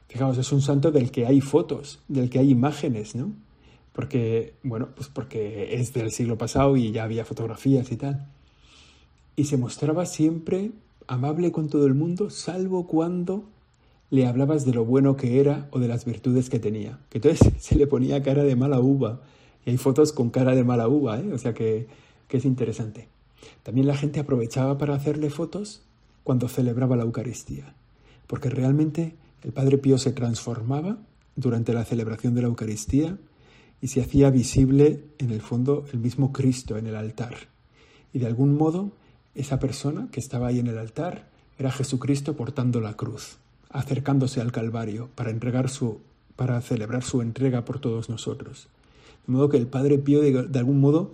Fijaos, 0.08 0.38
es 0.38 0.50
un 0.52 0.62
santo 0.62 0.92
del 0.92 1.10
que 1.10 1.26
hay 1.26 1.42
fotos, 1.42 2.00
del 2.08 2.30
que 2.30 2.38
hay 2.38 2.50
imágenes, 2.50 3.14
¿no? 3.14 3.34
Porque, 3.92 4.54
bueno, 4.62 4.88
pues 4.96 5.08
porque 5.08 5.74
es 5.74 5.92
del 5.92 6.10
siglo 6.10 6.38
pasado 6.38 6.74
y 6.78 6.90
ya 6.90 7.04
había 7.04 7.26
fotografías 7.26 7.92
y 7.92 7.96
tal. 7.96 8.26
Y 9.36 9.44
se 9.44 9.58
mostraba 9.58 10.06
siempre 10.06 10.70
amable 11.06 11.52
con 11.52 11.68
todo 11.68 11.84
el 11.84 11.94
mundo, 11.94 12.30
salvo 12.30 12.86
cuando 12.86 13.44
le 14.08 14.26
hablabas 14.26 14.64
de 14.64 14.72
lo 14.72 14.86
bueno 14.86 15.16
que 15.16 15.38
era 15.38 15.68
o 15.70 15.80
de 15.80 15.88
las 15.88 16.06
virtudes 16.06 16.48
que 16.48 16.60
tenía. 16.60 16.98
Que 17.10 17.18
entonces 17.18 17.52
se 17.58 17.76
le 17.76 17.86
ponía 17.86 18.22
cara 18.22 18.42
de 18.42 18.56
mala 18.56 18.80
uva 18.80 19.20
y 19.66 19.70
hay 19.70 19.76
fotos 19.76 20.12
con 20.12 20.30
cara 20.30 20.54
de 20.54 20.64
mala 20.64 20.88
uva, 20.88 21.18
¿eh? 21.18 21.32
o 21.32 21.38
sea 21.38 21.52
que, 21.52 21.88
es 22.30 22.44
interesante. 22.44 23.08
También 23.62 23.86
la 23.86 23.96
gente 23.96 24.20
aprovechaba 24.20 24.78
para 24.78 24.94
hacerle 24.94 25.30
fotos 25.30 25.82
cuando 26.22 26.48
celebraba 26.48 26.96
la 26.96 27.02
Eucaristía, 27.02 27.74
porque 28.26 28.50
realmente 28.50 29.14
el 29.42 29.52
Padre 29.52 29.78
Pío 29.78 29.98
se 29.98 30.12
transformaba 30.12 30.98
durante 31.34 31.72
la 31.72 31.84
celebración 31.84 32.34
de 32.34 32.42
la 32.42 32.48
Eucaristía 32.48 33.18
y 33.80 33.88
se 33.88 34.02
hacía 34.02 34.30
visible 34.30 35.04
en 35.18 35.30
el 35.30 35.40
fondo 35.40 35.84
el 35.92 35.98
mismo 35.98 36.32
Cristo 36.32 36.76
en 36.76 36.86
el 36.86 36.94
altar. 36.94 37.34
Y 38.12 38.18
de 38.18 38.26
algún 38.26 38.54
modo 38.54 38.92
esa 39.34 39.58
persona 39.58 40.08
que 40.12 40.20
estaba 40.20 40.48
ahí 40.48 40.58
en 40.58 40.66
el 40.66 40.78
altar 40.78 41.28
era 41.58 41.72
Jesucristo 41.72 42.36
portando 42.36 42.80
la 42.80 42.94
cruz, 42.94 43.38
acercándose 43.70 44.40
al 44.40 44.52
Calvario 44.52 45.08
para 45.14 45.30
entregar 45.30 45.70
su 45.70 46.00
para 46.36 46.60
celebrar 46.60 47.02
su 47.02 47.22
entrega 47.22 47.64
por 47.64 47.80
todos 47.80 48.10
nosotros. 48.10 48.68
De 49.26 49.32
modo 49.32 49.48
que 49.48 49.56
el 49.56 49.66
Padre 49.66 49.98
Pío, 49.98 50.20
de, 50.20 50.58
algún 50.58 50.80
modo, 50.80 51.12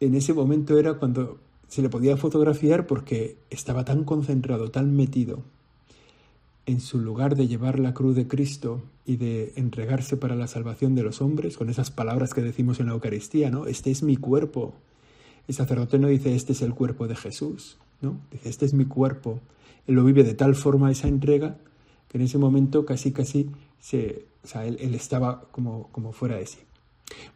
en 0.00 0.14
ese 0.14 0.34
momento 0.34 0.78
era 0.78 0.94
cuando 0.94 1.38
se 1.68 1.82
le 1.82 1.88
podía 1.88 2.16
fotografiar 2.16 2.86
porque 2.86 3.38
estaba 3.50 3.84
tan 3.84 4.04
concentrado, 4.04 4.70
tan 4.70 4.94
metido 4.94 5.42
en 6.66 6.80
su 6.80 6.98
lugar 6.98 7.36
de 7.36 7.46
llevar 7.46 7.78
la 7.78 7.94
cruz 7.94 8.16
de 8.16 8.26
Cristo 8.26 8.82
y 9.04 9.16
de 9.16 9.52
entregarse 9.56 10.16
para 10.16 10.34
la 10.34 10.48
salvación 10.48 10.96
de 10.96 11.04
los 11.04 11.22
hombres, 11.22 11.56
con 11.56 11.70
esas 11.70 11.92
palabras 11.92 12.34
que 12.34 12.42
decimos 12.42 12.80
en 12.80 12.86
la 12.86 12.92
Eucaristía, 12.92 13.50
¿no? 13.50 13.66
Este 13.66 13.92
es 13.92 14.02
mi 14.02 14.16
cuerpo. 14.16 14.74
El 15.46 15.54
sacerdote 15.54 16.00
no 16.00 16.08
dice, 16.08 16.34
este 16.34 16.52
es 16.52 16.62
el 16.62 16.74
cuerpo 16.74 17.06
de 17.06 17.14
Jesús, 17.14 17.78
¿no? 18.00 18.18
Dice, 18.32 18.48
este 18.48 18.66
es 18.66 18.74
mi 18.74 18.84
cuerpo. 18.84 19.40
Él 19.86 19.94
lo 19.94 20.04
vive 20.04 20.24
de 20.24 20.34
tal 20.34 20.56
forma 20.56 20.90
esa 20.90 21.06
entrega 21.06 21.56
que 22.08 22.18
en 22.18 22.24
ese 22.24 22.38
momento 22.38 22.84
casi, 22.84 23.12
casi 23.12 23.50
se, 23.78 24.26
o 24.42 24.48
sea, 24.48 24.66
él, 24.66 24.94
estaba 24.94 25.42
como, 25.52 25.88
como 25.92 26.12
fuera 26.12 26.36
de 26.36 26.46
sí. 26.46 26.58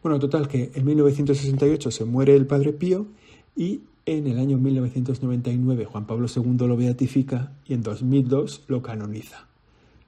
Bueno, 0.01 0.19
total, 0.19 0.47
que 0.47 0.71
en 0.73 0.85
1968 0.85 1.91
se 1.91 2.05
muere 2.05 2.35
el 2.35 2.47
Padre 2.47 2.73
Pío 2.73 3.07
y 3.55 3.81
en 4.05 4.27
el 4.27 4.39
año 4.39 4.57
1999 4.57 5.85
Juan 5.85 6.05
Pablo 6.05 6.27
II 6.33 6.67
lo 6.67 6.75
beatifica 6.75 7.51
y 7.65 7.73
en 7.73 7.83
2002 7.83 8.63
lo 8.67 8.81
canoniza. 8.81 9.47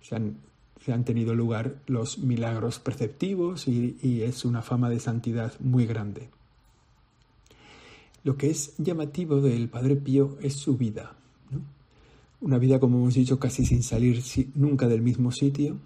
Se 0.01 0.15
han, 0.15 1.05
tenido 1.05 1.33
lugar 1.33 1.75
los 1.87 2.17
milagros 2.17 2.79
perceptivos 2.79 3.67
y, 3.67 4.21
es 4.23 4.43
una 4.43 4.61
fama 4.61 4.89
de 4.89 4.99
santidad 4.99 5.53
muy 5.59 5.85
grande. 5.85 6.29
Lo 8.23 8.35
que 8.35 8.49
es 8.49 8.73
llamativo 8.77 9.39
del 9.41 9.69
Padre 9.69 9.95
Pío 9.95 10.37
es 10.41 10.55
su 10.55 10.75
vida. 10.75 11.13
Una 12.41 12.57
vida, 12.57 12.79
como 12.79 12.97
hemos 12.97 13.13
dicho, 13.13 13.39
casi 13.39 13.65
sin 13.65 13.83
salir 13.83 14.21
nunca 14.55 14.89
del 14.89 15.01
mismo 15.01 15.31
sitio, 15.31 15.77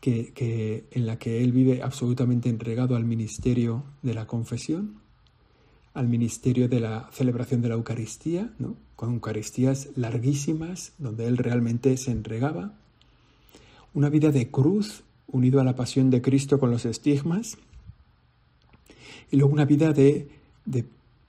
que, 0.00 0.84
en 0.90 1.06
la 1.06 1.18
que 1.18 1.42
él 1.42 1.52
vive 1.52 1.82
absolutamente 1.82 2.48
entregado 2.48 2.96
al 2.96 3.04
ministerio 3.04 3.84
de 4.02 4.14
la 4.14 4.26
confesión 4.26 5.00
al 5.98 6.06
ministerio 6.06 6.68
de 6.68 6.78
la 6.78 7.10
celebración 7.12 7.60
de 7.60 7.70
la 7.70 7.74
Eucaristía, 7.74 8.52
con 8.94 9.14
Eucaristías 9.14 9.88
larguísimas, 9.96 10.92
donde 10.98 11.26
él 11.26 11.36
realmente 11.38 11.96
se 11.96 12.12
entregaba, 12.12 12.72
una 13.94 14.08
vida 14.08 14.30
de 14.30 14.48
cruz 14.48 15.02
unido 15.26 15.60
a 15.60 15.64
la 15.64 15.74
pasión 15.74 16.08
de 16.10 16.22
Cristo 16.22 16.60
con 16.60 16.70
los 16.70 16.84
estigmas, 16.84 17.58
y 19.32 19.38
luego 19.38 19.52
una 19.52 19.64
vida 19.64 19.92
de, 19.92 20.28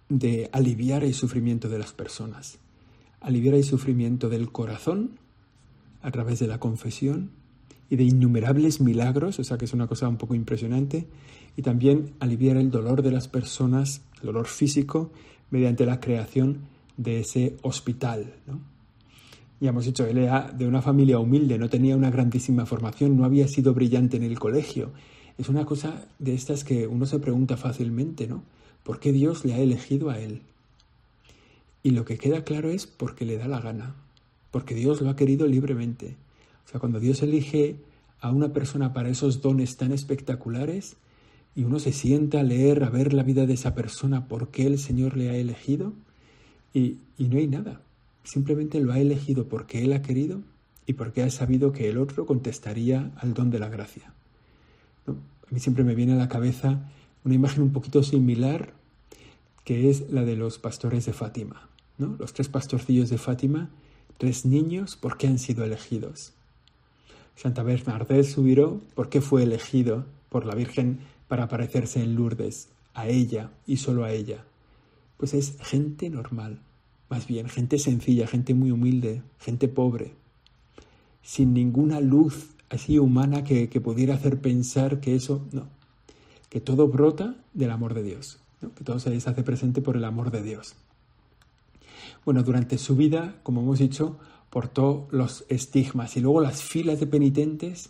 de 0.07 0.49
aliviar 0.51 1.03
el 1.03 1.15
sufrimiento 1.15 1.67
de 1.67 1.79
las 1.79 1.93
personas, 1.93 2.59
aliviar 3.21 3.55
el 3.55 3.63
sufrimiento 3.63 4.29
del 4.29 4.51
corazón 4.51 5.17
a 6.03 6.11
través 6.11 6.37
de 6.37 6.47
la 6.47 6.59
confesión 6.59 7.31
y 7.89 7.95
de 7.95 8.03
innumerables 8.03 8.81
milagros, 8.81 9.39
o 9.39 9.43
sea 9.43 9.57
que 9.57 9.65
es 9.65 9.73
una 9.73 9.87
cosa 9.87 10.07
un 10.07 10.17
poco 10.17 10.35
impresionante, 10.35 11.07
y 11.55 11.61
también 11.61 12.11
aliviar 12.19 12.57
el 12.57 12.71
dolor 12.71 13.01
de 13.01 13.11
las 13.11 13.27
personas, 13.27 14.01
el 14.21 14.27
dolor 14.27 14.47
físico, 14.47 15.11
mediante 15.49 15.85
la 15.85 15.99
creación 15.99 16.59
de 16.97 17.21
ese 17.21 17.57
hospital. 17.63 18.33
Ya 19.59 19.69
hemos 19.69 19.85
dicho, 19.85 20.05
él 20.05 20.19
era 20.19 20.51
de 20.51 20.67
una 20.67 20.81
familia 20.81 21.19
humilde, 21.19 21.57
no 21.57 21.69
tenía 21.69 21.95
una 21.97 22.11
grandísima 22.11 22.65
formación, 22.65 23.17
no 23.17 23.25
había 23.25 23.47
sido 23.47 23.73
brillante 23.73 24.17
en 24.17 24.23
el 24.23 24.39
colegio. 24.39 24.91
Es 25.37 25.49
una 25.49 25.65
cosa 25.65 26.05
de 26.19 26.33
estas 26.33 26.63
que 26.63 26.87
uno 26.87 27.05
se 27.05 27.19
pregunta 27.19 27.57
fácilmente, 27.57 28.27
¿no? 28.27 28.43
¿Por 28.83 28.99
qué 28.99 29.11
Dios 29.11 29.43
le 29.45 29.53
ha 29.53 29.59
elegido 29.59 30.09
a 30.09 30.19
él? 30.19 30.41
Y 31.83 31.91
lo 31.91 32.05
que 32.05 32.17
queda 32.17 32.43
claro 32.43 32.69
es 32.69 32.87
porque 32.87 33.25
le 33.25 33.37
da 33.37 33.47
la 33.47 33.59
gana, 33.59 33.95
porque 34.51 34.75
Dios 34.75 35.01
lo 35.01 35.09
ha 35.09 35.15
querido 35.15 35.47
libremente. 35.47 36.15
O 36.69 36.71
sea, 36.71 36.79
cuando 36.79 36.99
Dios 36.99 37.23
elige 37.23 37.77
a 38.21 38.31
una 38.31 38.53
persona 38.53 38.93
para 38.93 39.09
esos 39.09 39.41
dones 39.41 39.75
tan 39.77 39.91
espectaculares 39.91 40.97
y 41.55 41.63
uno 41.63 41.79
se 41.79 41.91
sienta 41.91 42.41
a 42.41 42.43
leer, 42.43 42.83
a 42.83 42.91
ver 42.91 43.11
la 43.11 43.23
vida 43.23 43.47
de 43.47 43.55
esa 43.55 43.73
persona, 43.73 44.27
por 44.27 44.49
qué 44.49 44.67
el 44.67 44.77
Señor 44.77 45.17
le 45.17 45.31
ha 45.31 45.35
elegido, 45.35 45.93
y, 46.71 46.97
no 47.17 47.39
hay 47.39 47.47
nada. 47.47 47.81
Simplemente 48.23 48.79
lo 48.81 48.93
ha 48.93 48.99
elegido 48.99 49.45
porque 49.45 49.83
Él 49.83 49.93
ha 49.93 50.03
querido 50.03 50.41
y 50.85 50.93
porque 50.93 51.23
ha 51.23 51.31
sabido 51.31 51.71
que 51.71 51.89
el 51.89 51.97
otro 51.97 52.27
contestaría 52.27 53.09
al 53.17 53.33
don 53.33 53.49
de 53.49 53.57
la 53.57 53.69
gracia. 53.69 54.13
A 55.07 55.51
mí 55.51 55.59
siempre 55.59 55.83
me 55.83 55.95
viene 55.95 56.13
a 56.13 56.17
la 56.17 56.29
cabeza 56.29 56.87
una 57.25 57.33
imagen 57.33 57.63
un 57.63 57.73
poquito 57.73 58.03
similar 58.03 58.73
que 59.63 59.89
es 59.89 60.11
la 60.11 60.23
de 60.23 60.35
los 60.35 60.59
pastores 60.59 61.07
de 61.07 61.13
Fátima. 61.13 61.67
¿no? 61.97 62.15
Los 62.19 62.33
tres 62.33 62.47
pastorcillos 62.47 63.09
de 63.09 63.17
Fátima, 63.17 63.69
tres 64.19 64.45
niños, 64.45 64.97
¿por 64.97 65.17
qué 65.17 65.25
han 65.25 65.39
sido 65.39 65.63
elegidos? 65.63 66.33
Santa 67.39 67.63
Bernadette 67.63 68.25
Subiró, 68.25 68.81
¿por 68.95 69.07
qué 69.07 69.21
fue 69.21 69.43
elegido 69.43 70.05
por 70.27 70.45
la 70.45 70.55
Virgen 70.55 70.99
para 71.29 71.45
aparecerse 71.45 72.03
en 72.03 72.15
Lourdes? 72.15 72.67
A 72.93 73.07
ella 73.07 73.49
y 73.65 73.77
solo 73.77 74.03
a 74.03 74.11
ella. 74.11 74.43
Pues 75.15 75.33
es 75.33 75.55
gente 75.61 76.09
normal, 76.09 76.59
más 77.09 77.27
bien 77.27 77.47
gente 77.47 77.79
sencilla, 77.79 78.27
gente 78.27 78.53
muy 78.53 78.71
humilde, 78.71 79.21
gente 79.39 79.69
pobre, 79.69 80.15
sin 81.21 81.53
ninguna 81.53 82.01
luz 82.01 82.49
así 82.69 82.99
humana 82.99 83.45
que, 83.45 83.69
pudiera 83.79 84.15
hacer 84.15 84.41
pensar 84.41 84.99
que 84.99 85.15
eso, 85.15 85.47
no, 85.53 85.69
que 86.49 86.59
todo 86.59 86.89
brota 86.89 87.35
del 87.53 87.71
amor 87.71 87.93
de 87.93 88.03
Dios, 88.03 88.39
que 88.75 88.83
todo 88.83 88.99
se 88.99 89.11
deshace 89.11 89.43
presente 89.43 89.81
por 89.81 89.95
el 89.95 90.03
amor 90.03 90.29
de 90.31 90.43
Dios. 90.43 90.75
Bueno, 92.25 92.43
durante 92.43 92.77
su 92.77 92.97
vida, 92.97 93.39
como 93.43 93.61
hemos 93.61 93.79
dicho, 93.79 94.19
portó 94.49 95.07
los 95.11 95.45
estigmas 95.49 96.17
y 96.17 96.21
luego 96.21 96.41
las 96.41 96.63
filas 96.63 96.99
de 96.99 97.07
penitentes 97.07 97.89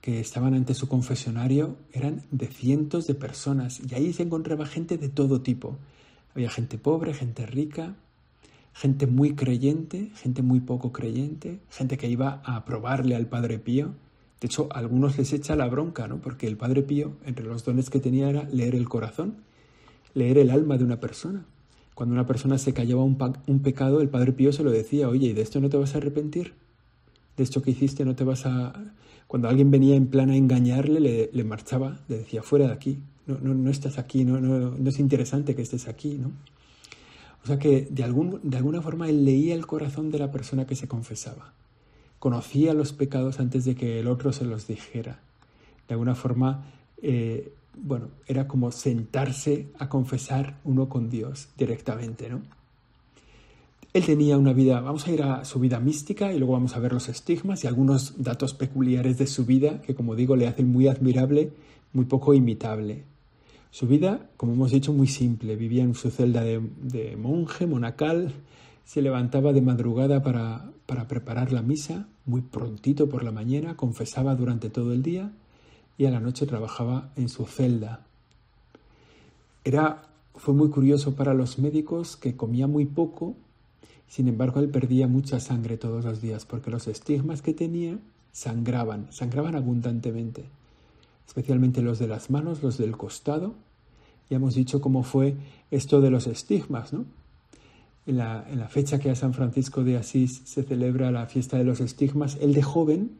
que 0.00 0.20
estaban 0.20 0.54
ante 0.54 0.74
su 0.74 0.88
confesionario 0.88 1.76
eran 1.92 2.22
de 2.30 2.46
cientos 2.46 3.06
de 3.06 3.14
personas 3.14 3.80
y 3.80 3.94
ahí 3.94 4.12
se 4.12 4.22
encontraba 4.22 4.66
gente 4.66 4.98
de 4.98 5.08
todo 5.08 5.40
tipo. 5.40 5.76
Había 6.34 6.50
gente 6.50 6.78
pobre, 6.78 7.12
gente 7.14 7.46
rica, 7.46 7.96
gente 8.72 9.06
muy 9.06 9.34
creyente, 9.34 10.10
gente 10.14 10.42
muy 10.42 10.60
poco 10.60 10.92
creyente, 10.92 11.58
gente 11.70 11.96
que 11.96 12.08
iba 12.08 12.42
a 12.44 12.64
probarle 12.64 13.16
al 13.16 13.26
Padre 13.26 13.58
Pío. 13.58 13.94
De 14.40 14.46
hecho, 14.46 14.68
a 14.70 14.78
algunos 14.78 15.16
les 15.16 15.32
echa 15.32 15.56
la 15.56 15.66
bronca, 15.66 16.06
¿no? 16.06 16.18
Porque 16.18 16.46
el 16.46 16.58
Padre 16.58 16.82
Pío, 16.82 17.12
entre 17.24 17.46
los 17.46 17.64
dones 17.64 17.88
que 17.88 18.00
tenía, 18.00 18.28
era 18.28 18.44
leer 18.44 18.74
el 18.74 18.88
corazón, 18.88 19.38
leer 20.12 20.36
el 20.36 20.50
alma 20.50 20.76
de 20.76 20.84
una 20.84 21.00
persona. 21.00 21.46
Cuando 21.96 22.12
una 22.12 22.26
persona 22.26 22.58
se 22.58 22.74
callaba 22.74 23.02
un, 23.02 23.16
pecado, 23.62 24.02
el 24.02 24.10
Padre 24.10 24.34
Pío 24.34 24.52
se 24.52 24.62
lo 24.62 24.70
decía, 24.70 25.08
oye, 25.08 25.28
¿y 25.28 25.32
de 25.32 25.40
esto 25.40 25.62
no 25.62 25.70
te 25.70 25.78
vas 25.78 25.94
a 25.94 25.96
arrepentir? 25.96 26.52
¿De 27.38 27.42
esto 27.42 27.62
que 27.62 27.70
hiciste 27.70 28.04
no 28.04 28.14
te 28.14 28.22
vas 28.22 28.44
a...? 28.44 28.74
Cuando 29.26 29.48
alguien 29.48 29.70
venía 29.70 29.96
en 29.96 30.08
plan 30.08 30.28
a 30.28 30.36
engañarle, 30.36 31.30
le, 31.32 31.44
marchaba, 31.44 31.98
le 32.08 32.18
decía, 32.18 32.42
fuera 32.42 32.66
de 32.66 32.74
aquí, 32.74 32.98
no, 33.26 33.38
no, 33.40 33.54
no 33.54 33.70
estás 33.70 33.96
aquí, 33.96 34.26
no, 34.26 34.38
no, 34.42 34.72
no, 34.72 34.90
es 34.90 34.98
interesante 34.98 35.54
que 35.54 35.62
estés 35.62 35.88
aquí, 35.88 36.18
¿no? 36.18 36.32
O 37.42 37.46
sea 37.46 37.58
que 37.58 37.88
de, 37.90 38.04
algún, 38.04 38.40
de 38.42 38.58
alguna 38.58 38.82
forma 38.82 39.08
él 39.08 39.24
leía 39.24 39.54
el 39.54 39.66
corazón 39.66 40.10
de 40.10 40.18
la 40.18 40.30
persona 40.30 40.66
que 40.66 40.76
se 40.76 40.88
confesaba, 40.88 41.54
conocía 42.18 42.74
los 42.74 42.92
pecados 42.92 43.40
antes 43.40 43.64
de 43.64 43.74
que 43.74 44.00
el 44.00 44.08
otro 44.08 44.34
se 44.34 44.44
los 44.44 44.66
dijera. 44.66 45.20
De 45.88 45.94
alguna 45.94 46.14
forma 46.14 46.66
eh, 47.00 47.54
bueno, 47.76 48.08
era 48.26 48.48
como 48.48 48.72
sentarse 48.72 49.68
a 49.78 49.88
confesar 49.88 50.58
uno 50.64 50.88
con 50.88 51.10
Dios 51.10 51.48
directamente, 51.56 52.28
¿no? 52.28 52.42
Él 53.92 54.04
tenía 54.04 54.36
una 54.36 54.52
vida, 54.52 54.80
vamos 54.80 55.06
a 55.06 55.10
ir 55.10 55.22
a 55.22 55.44
su 55.46 55.58
vida 55.58 55.80
mística 55.80 56.30
y 56.30 56.38
luego 56.38 56.52
vamos 56.52 56.76
a 56.76 56.80
ver 56.80 56.92
los 56.92 57.08
estigmas 57.08 57.64
y 57.64 57.66
algunos 57.66 58.22
datos 58.22 58.52
peculiares 58.52 59.16
de 59.16 59.26
su 59.26 59.46
vida 59.46 59.80
que, 59.80 59.94
como 59.94 60.14
digo, 60.14 60.36
le 60.36 60.46
hacen 60.46 60.68
muy 60.68 60.86
admirable, 60.86 61.52
muy 61.94 62.04
poco 62.04 62.34
imitable. 62.34 63.04
Su 63.70 63.86
vida, 63.86 64.28
como 64.36 64.52
hemos 64.52 64.70
dicho, 64.70 64.92
muy 64.92 65.06
simple. 65.06 65.56
Vivía 65.56 65.82
en 65.82 65.94
su 65.94 66.10
celda 66.10 66.42
de, 66.44 67.16
monje, 67.16 67.66
monacal, 67.66 68.34
se 68.84 69.00
levantaba 69.00 69.54
de 69.54 69.62
madrugada 69.62 70.22
para, 70.22 70.70
para 70.84 71.08
preparar 71.08 71.52
la 71.52 71.62
misa, 71.62 72.06
muy 72.26 72.42
prontito 72.42 73.08
por 73.08 73.24
la 73.24 73.32
mañana, 73.32 73.76
confesaba 73.76 74.34
durante 74.34 74.68
todo 74.68 74.92
el 74.92 75.02
día 75.02 75.32
y 75.98 76.06
a 76.06 76.10
la 76.10 76.20
noche 76.20 76.46
trabajaba 76.46 77.10
en 77.16 77.28
su 77.28 77.46
celda. 77.46 78.04
Era, 79.64 80.02
fue 80.34 80.54
muy 80.54 80.70
curioso 80.70 81.14
para 81.14 81.34
los 81.34 81.58
médicos 81.58 82.16
que 82.16 82.36
comía 82.36 82.66
muy 82.66 82.84
poco, 82.84 83.34
sin 84.08 84.28
embargo 84.28 84.60
él 84.60 84.68
perdía 84.68 85.08
mucha 85.08 85.40
sangre 85.40 85.76
todos 85.76 86.04
los 86.04 86.20
días 86.20 86.44
porque 86.44 86.70
los 86.70 86.86
estigmas 86.86 87.42
que 87.42 87.54
tenía 87.54 87.98
sangraban, 88.32 89.08
sangraban 89.10 89.56
abundantemente, 89.56 90.44
especialmente 91.26 91.82
los 91.82 91.98
de 91.98 92.06
las 92.06 92.30
manos, 92.30 92.62
los 92.62 92.78
del 92.78 92.96
costado. 92.96 93.54
Ya 94.28 94.36
hemos 94.36 94.54
dicho 94.54 94.80
cómo 94.80 95.02
fue 95.02 95.36
esto 95.70 96.00
de 96.00 96.10
los 96.10 96.26
estigmas, 96.26 96.92
¿no? 96.92 97.04
En 98.06 98.18
la, 98.18 98.46
en 98.48 98.60
la 98.60 98.68
fecha 98.68 99.00
que 99.00 99.10
a 99.10 99.16
San 99.16 99.34
Francisco 99.34 99.82
de 99.82 99.96
Asís 99.96 100.42
se 100.44 100.62
celebra 100.62 101.10
la 101.10 101.26
fiesta 101.26 101.58
de 101.58 101.64
los 101.64 101.80
estigmas, 101.80 102.36
él 102.40 102.54
de 102.54 102.62
joven 102.62 103.18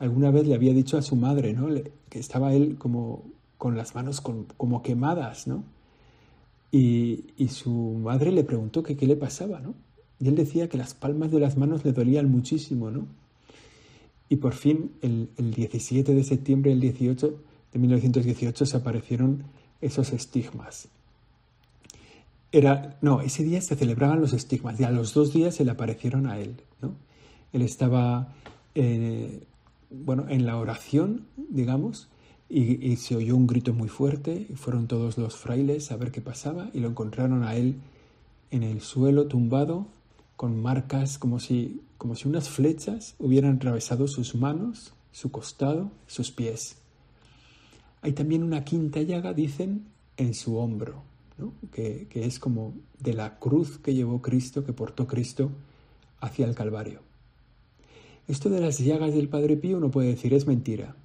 alguna 0.00 0.30
vez 0.30 0.48
le 0.48 0.54
había 0.54 0.72
dicho 0.72 0.98
a 0.98 1.02
su 1.02 1.14
madre, 1.14 1.52
¿no? 1.52 1.68
que 2.08 2.18
estaba 2.18 2.52
él 2.54 2.76
como 2.78 3.22
con 3.58 3.76
las 3.76 3.94
manos 3.94 4.20
como 4.20 4.82
quemadas, 4.82 5.46
¿no? 5.46 5.62
Y, 6.72 7.48
su 7.48 7.70
madre 7.70 8.32
le 8.32 8.42
preguntó 8.44 8.82
que 8.82 8.96
qué 8.96 9.06
le 9.06 9.16
pasaba, 9.16 9.60
¿no? 9.60 9.74
Y 10.18 10.28
él 10.28 10.34
decía 10.36 10.68
que 10.68 10.78
las 10.78 10.94
palmas 10.94 11.30
de 11.30 11.40
las 11.40 11.56
manos 11.56 11.84
le 11.84 11.92
dolían 11.92 12.30
muchísimo, 12.30 12.90
¿no? 12.90 13.06
Y 14.28 14.36
por 14.36 14.54
fin, 14.54 14.92
el, 15.02 15.28
17 15.36 16.14
de 16.14 16.24
septiembre 16.24 16.70
del 16.70 16.80
18, 16.80 17.42
de 17.72 17.78
1918, 17.78 18.64
se 18.64 18.76
aparecieron 18.76 19.42
esos 19.80 20.12
estigmas. 20.12 20.88
Era, 22.52 22.96
no, 23.02 23.20
ese 23.20 23.44
día 23.44 23.60
se 23.60 23.76
celebraban 23.76 24.20
los 24.20 24.32
estigmas 24.32 24.80
y 24.80 24.84
a 24.84 24.90
los 24.90 25.12
dos 25.12 25.32
días 25.32 25.54
se 25.54 25.64
le 25.64 25.72
aparecieron 25.72 26.26
a 26.26 26.38
él. 26.38 26.54
¿no? 26.80 26.94
Él 27.52 27.62
estaba 27.62 28.32
eh, 28.74 29.42
bueno, 29.90 30.26
en 30.28 30.46
la 30.46 30.56
oración, 30.56 31.26
digamos, 31.36 32.08
y, 32.48 32.96
se 32.96 33.14
oyó 33.14 33.36
un 33.36 33.46
grito 33.46 33.72
muy 33.72 33.88
fuerte 33.88 34.46
y 34.48 34.54
fueron 34.54 34.88
todos 34.88 35.18
los 35.18 35.36
frailes 35.36 35.92
a 35.92 35.96
ver 35.96 36.10
qué 36.10 36.20
pasaba 36.20 36.68
y 36.72 36.80
lo 36.80 36.88
encontraron 36.88 37.44
a 37.44 37.54
él 37.54 37.76
en 38.50 38.64
el 38.64 38.80
suelo 38.80 39.28
tumbado 39.28 39.86
con 40.36 40.60
marcas 40.60 41.18
como 41.18 41.38
si, 41.38 41.82
como 41.96 42.16
si 42.16 42.26
unas 42.26 42.48
flechas 42.48 43.14
hubieran 43.20 43.56
atravesado 43.56 44.08
sus 44.08 44.34
manos, 44.34 44.94
su 45.12 45.30
costado, 45.30 45.92
sus 46.08 46.32
pies. 46.32 46.78
Hay 48.02 48.12
también 48.12 48.42
una 48.42 48.64
quinta 48.64 49.02
llaga, 49.02 49.32
dicen, 49.32 49.86
en 50.16 50.34
su 50.34 50.56
hombro, 50.56 51.04
que, 51.72 52.08
que 52.10 52.24
es 52.24 52.40
como 52.40 52.74
de 52.98 53.14
la 53.14 53.38
cruz 53.38 53.78
que 53.78 53.94
llevó 53.94 54.20
Cristo, 54.22 54.64
que 54.64 54.72
portó 54.72 55.06
Cristo 55.06 55.50
hacia 56.20 56.46
el 56.46 56.54
Calvario. 56.54 57.09
Esto 58.28 58.48
de 58.48 58.60
las 58.60 58.78
llagas 58.78 59.14
del 59.14 59.28
Padre 59.28 59.56
Pío 59.56 59.80
no 59.80 59.90
puede 59.90 60.08
decir 60.08 60.34
es 60.34 60.46
mentira. 60.46 60.96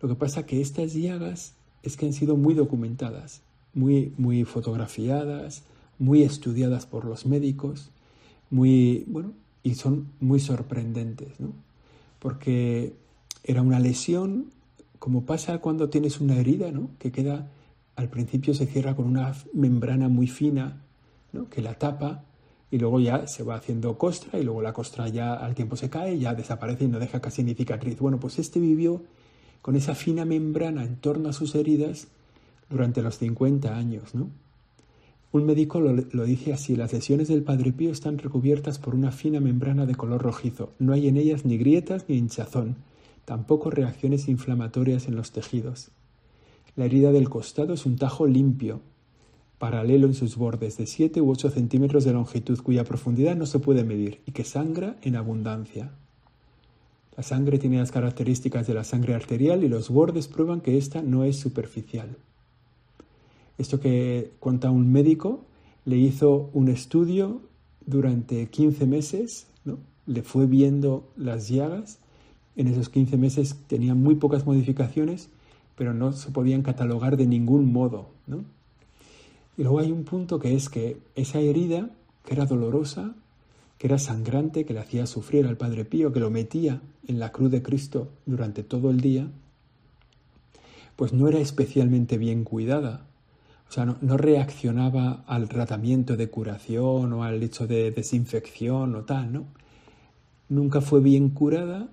Lo 0.00 0.08
que 0.08 0.14
pasa 0.14 0.46
que 0.46 0.60
estas 0.60 0.94
llagas 0.94 1.54
es 1.82 1.96
que 1.96 2.06
han 2.06 2.12
sido 2.12 2.36
muy 2.36 2.54
documentadas, 2.54 3.42
muy, 3.74 4.12
muy 4.16 4.44
fotografiadas, 4.44 5.64
muy 5.98 6.22
estudiadas 6.22 6.86
por 6.86 7.04
los 7.04 7.26
médicos 7.26 7.90
muy, 8.50 9.04
bueno, 9.06 9.32
y 9.62 9.76
son 9.76 10.12
muy 10.20 10.40
sorprendentes, 10.40 11.40
¿no? 11.40 11.52
Porque 12.18 12.94
era 13.44 13.62
una 13.62 13.78
lesión, 13.78 14.50
como 14.98 15.24
pasa 15.24 15.58
cuando 15.58 15.88
tienes 15.88 16.20
una 16.20 16.36
herida, 16.36 16.70
¿no? 16.72 16.90
Que 16.98 17.12
queda, 17.12 17.50
al 17.96 18.10
principio 18.10 18.52
se 18.54 18.66
cierra 18.66 18.96
con 18.96 19.06
una 19.06 19.34
membrana 19.54 20.08
muy 20.08 20.26
fina, 20.26 20.82
¿no? 21.32 21.48
Que 21.48 21.62
la 21.62 21.74
tapa 21.74 22.24
y 22.70 22.78
luego 22.78 23.00
ya 23.00 23.26
se 23.26 23.42
va 23.42 23.56
haciendo 23.56 23.98
costra 23.98 24.38
y 24.38 24.44
luego 24.44 24.62
la 24.62 24.72
costra 24.72 25.08
ya 25.08 25.34
al 25.34 25.54
tiempo 25.54 25.76
se 25.76 25.90
cae, 25.90 26.18
ya 26.18 26.34
desaparece 26.34 26.84
y 26.84 26.88
no 26.88 26.98
deja 26.98 27.20
casi 27.20 27.42
ni 27.42 27.54
cicatriz. 27.54 27.98
Bueno, 27.98 28.20
pues 28.20 28.38
este 28.38 28.60
vivió 28.60 29.02
con 29.62 29.76
esa 29.76 29.94
fina 29.94 30.24
membrana 30.24 30.84
en 30.84 30.96
torno 30.96 31.28
a 31.28 31.32
sus 31.32 31.54
heridas 31.54 32.08
durante 32.68 33.02
los 33.02 33.18
50 33.18 33.76
años, 33.76 34.14
¿no? 34.14 34.28
Un 35.32 35.46
médico 35.46 35.78
lo, 35.80 36.24
dice 36.24 36.52
así, 36.52 36.74
las 36.74 36.92
lesiones 36.92 37.28
del 37.28 37.44
Padre 37.44 37.72
Pío 37.72 37.92
están 37.92 38.18
recubiertas 38.18 38.80
por 38.80 38.96
una 38.96 39.12
fina 39.12 39.38
membrana 39.38 39.86
de 39.86 39.94
color 39.94 40.22
rojizo. 40.22 40.72
No 40.80 40.92
hay 40.92 41.06
en 41.06 41.16
ellas 41.16 41.44
ni 41.44 41.56
grietas 41.56 42.06
ni 42.08 42.16
hinchazón, 42.16 42.76
tampoco 43.24 43.70
reacciones 43.70 44.28
inflamatorias 44.28 45.06
en 45.06 45.14
los 45.14 45.30
tejidos. 45.30 45.92
La 46.74 46.84
herida 46.86 47.12
del 47.12 47.28
costado 47.28 47.74
es 47.74 47.86
un 47.86 47.96
tajo 47.96 48.26
limpio, 48.26 48.80
paralelo 49.60 50.06
en 50.06 50.14
sus 50.14 50.36
bordes, 50.36 50.78
de 50.78 50.86
7 50.86 51.20
u 51.20 51.30
8 51.30 51.50
centímetros 51.50 52.04
de 52.04 52.14
longitud, 52.14 52.58
cuya 52.62 52.82
profundidad 52.82 53.36
no 53.36 53.44
se 53.44 53.58
puede 53.58 53.84
medir 53.84 54.20
y 54.26 54.32
que 54.32 54.42
sangra 54.42 54.96
en 55.02 55.16
abundancia. 55.16 55.90
La 57.14 57.22
sangre 57.22 57.58
tiene 57.58 57.78
las 57.78 57.92
características 57.92 58.66
de 58.66 58.72
la 58.72 58.84
sangre 58.84 59.14
arterial 59.14 59.62
y 59.62 59.68
los 59.68 59.90
bordes 59.90 60.28
prueban 60.28 60.62
que 60.62 60.78
ésta 60.78 61.02
no 61.02 61.24
es 61.24 61.36
superficial. 61.36 62.16
Esto 63.58 63.80
que 63.80 64.32
cuenta 64.40 64.70
un 64.70 64.90
médico, 64.90 65.44
le 65.84 65.98
hizo 65.98 66.48
un 66.54 66.70
estudio 66.70 67.42
durante 67.84 68.46
15 68.46 68.86
meses, 68.86 69.46
¿no? 69.66 69.76
le 70.06 70.22
fue 70.22 70.46
viendo 70.46 71.06
las 71.18 71.50
llagas. 71.50 71.98
En 72.56 72.66
esos 72.66 72.88
15 72.88 73.18
meses 73.18 73.56
tenían 73.66 74.02
muy 74.02 74.14
pocas 74.14 74.46
modificaciones, 74.46 75.28
pero 75.76 75.92
no 75.92 76.12
se 76.12 76.30
podían 76.30 76.62
catalogar 76.62 77.18
de 77.18 77.26
ningún 77.26 77.70
modo. 77.70 78.08
¿no? 78.26 78.44
Y 79.60 79.62
luego 79.62 79.80
hay 79.80 79.92
un 79.92 80.04
punto 80.04 80.38
que 80.38 80.54
es 80.54 80.70
que 80.70 80.96
esa 81.14 81.38
herida, 81.38 81.90
que 82.24 82.32
era 82.32 82.46
dolorosa, 82.46 83.14
que 83.76 83.88
era 83.88 83.98
sangrante, 83.98 84.64
que 84.64 84.72
le 84.72 84.80
hacía 84.80 85.04
sufrir 85.06 85.46
al 85.46 85.58
Padre 85.58 85.84
Pío, 85.84 86.14
que 86.14 86.18
lo 86.18 86.30
metía 86.30 86.80
en 87.06 87.18
la 87.18 87.30
cruz 87.30 87.50
de 87.50 87.62
Cristo 87.62 88.08
durante 88.24 88.62
todo 88.62 88.88
el 88.88 89.02
día, 89.02 89.28
pues 90.96 91.12
no 91.12 91.28
era 91.28 91.40
especialmente 91.40 92.16
bien 92.16 92.42
cuidada. 92.42 93.04
O 93.68 93.72
sea, 93.72 93.84
no, 93.84 94.16
reaccionaba 94.16 95.24
al 95.26 95.50
tratamiento 95.50 96.16
de 96.16 96.30
curación 96.30 97.12
o 97.12 97.22
al 97.22 97.42
hecho 97.42 97.66
de 97.66 97.90
desinfección 97.90 98.94
o 98.94 99.04
tal, 99.04 99.30
¿no? 99.30 99.44
Nunca 100.48 100.80
fue 100.80 101.00
bien 101.00 101.28
curada. 101.28 101.90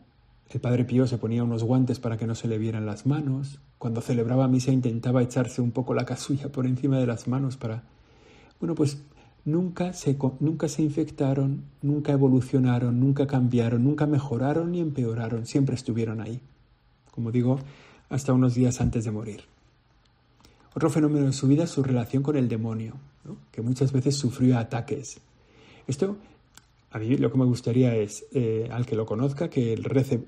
El 0.50 0.62
padre 0.62 0.86
Pío 0.86 1.08
se 1.08 1.18
ponía 1.18 1.44
unos 1.44 1.64
guantes 1.64 2.00
para 2.00 2.18
que 2.18 2.26
no 2.26 2.34
se 2.34 2.48
le 2.48 2.58
vieran 2.58 2.86
las 2.86 3.06
manos. 3.06 3.60
Cuando 3.78 4.02
celebraba 4.02 4.48
misa 4.48 4.72
intentaba 4.72 5.22
echarse 5.22 5.62
un 5.62 5.72
poco 5.72 5.94
la 5.94 6.06
casulla 6.06 6.50
por 6.50 6.66
encima 6.66 6.98
de 6.98 7.08
las 7.08 7.28
manos 7.28 7.58
para... 7.58 7.84
Bueno, 8.60 8.74
pues 8.74 8.98
nunca 9.44 9.94
se, 9.94 10.18
nunca 10.40 10.68
se 10.70 10.82
infectaron, 10.82 11.64
nunca 11.82 12.14
evolucionaron, 12.14 13.00
nunca 13.00 13.28
cambiaron, 13.28 13.84
nunca 13.84 14.06
mejoraron 14.08 14.72
ni 14.72 14.80
empeoraron, 14.80 15.46
siempre 15.46 15.76
estuvieron 15.76 16.22
ahí. 16.22 16.40
Como 17.12 17.32
digo, 17.32 17.60
hasta 18.10 18.34
unos 18.34 18.56
días 18.56 18.80
antes 18.80 19.04
de 19.04 19.12
morir. 19.12 19.42
Otro 20.74 20.90
fenómeno 20.90 21.26
en 21.26 21.34
su 21.34 21.48
vida 21.48 21.64
es 21.64 21.72
su 21.72 21.84
relación 21.84 22.24
con 22.24 22.38
el 22.38 22.48
demonio, 22.48 22.94
que 23.52 23.62
muchas 23.62 23.92
veces 23.92 24.16
sufrió 24.16 24.58
ataques. 24.58 25.20
Esto, 25.88 26.18
a 26.92 27.00
mí 27.00 27.18
lo 27.18 27.32
que 27.32 27.38
me 27.38 27.46
gustaría 27.46 27.96
es, 27.96 28.26
eh, 28.34 28.70
al 28.72 28.86
que 28.86 28.96
lo 28.96 29.06
conozca, 29.06 29.50
que 29.50 29.76
rece 29.76 30.24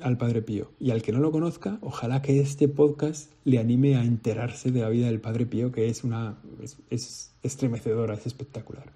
al 0.00 0.16
Padre 0.16 0.42
Pío. 0.42 0.70
Y 0.80 0.90
al 0.90 1.02
que 1.02 1.12
no 1.12 1.20
lo 1.20 1.30
conozca, 1.30 1.78
ojalá 1.80 2.22
que 2.22 2.40
este 2.40 2.68
podcast 2.68 3.30
le 3.44 3.58
anime 3.58 3.96
a 3.96 4.04
enterarse 4.04 4.70
de 4.70 4.80
la 4.80 4.88
vida 4.88 5.06
del 5.06 5.20
Padre 5.20 5.46
Pío, 5.46 5.72
que 5.72 5.88
es, 5.88 6.04
una, 6.04 6.38
es, 6.90 7.32
estremecedora, 7.42 8.14
es 8.14 8.26
espectacular. 8.26 8.92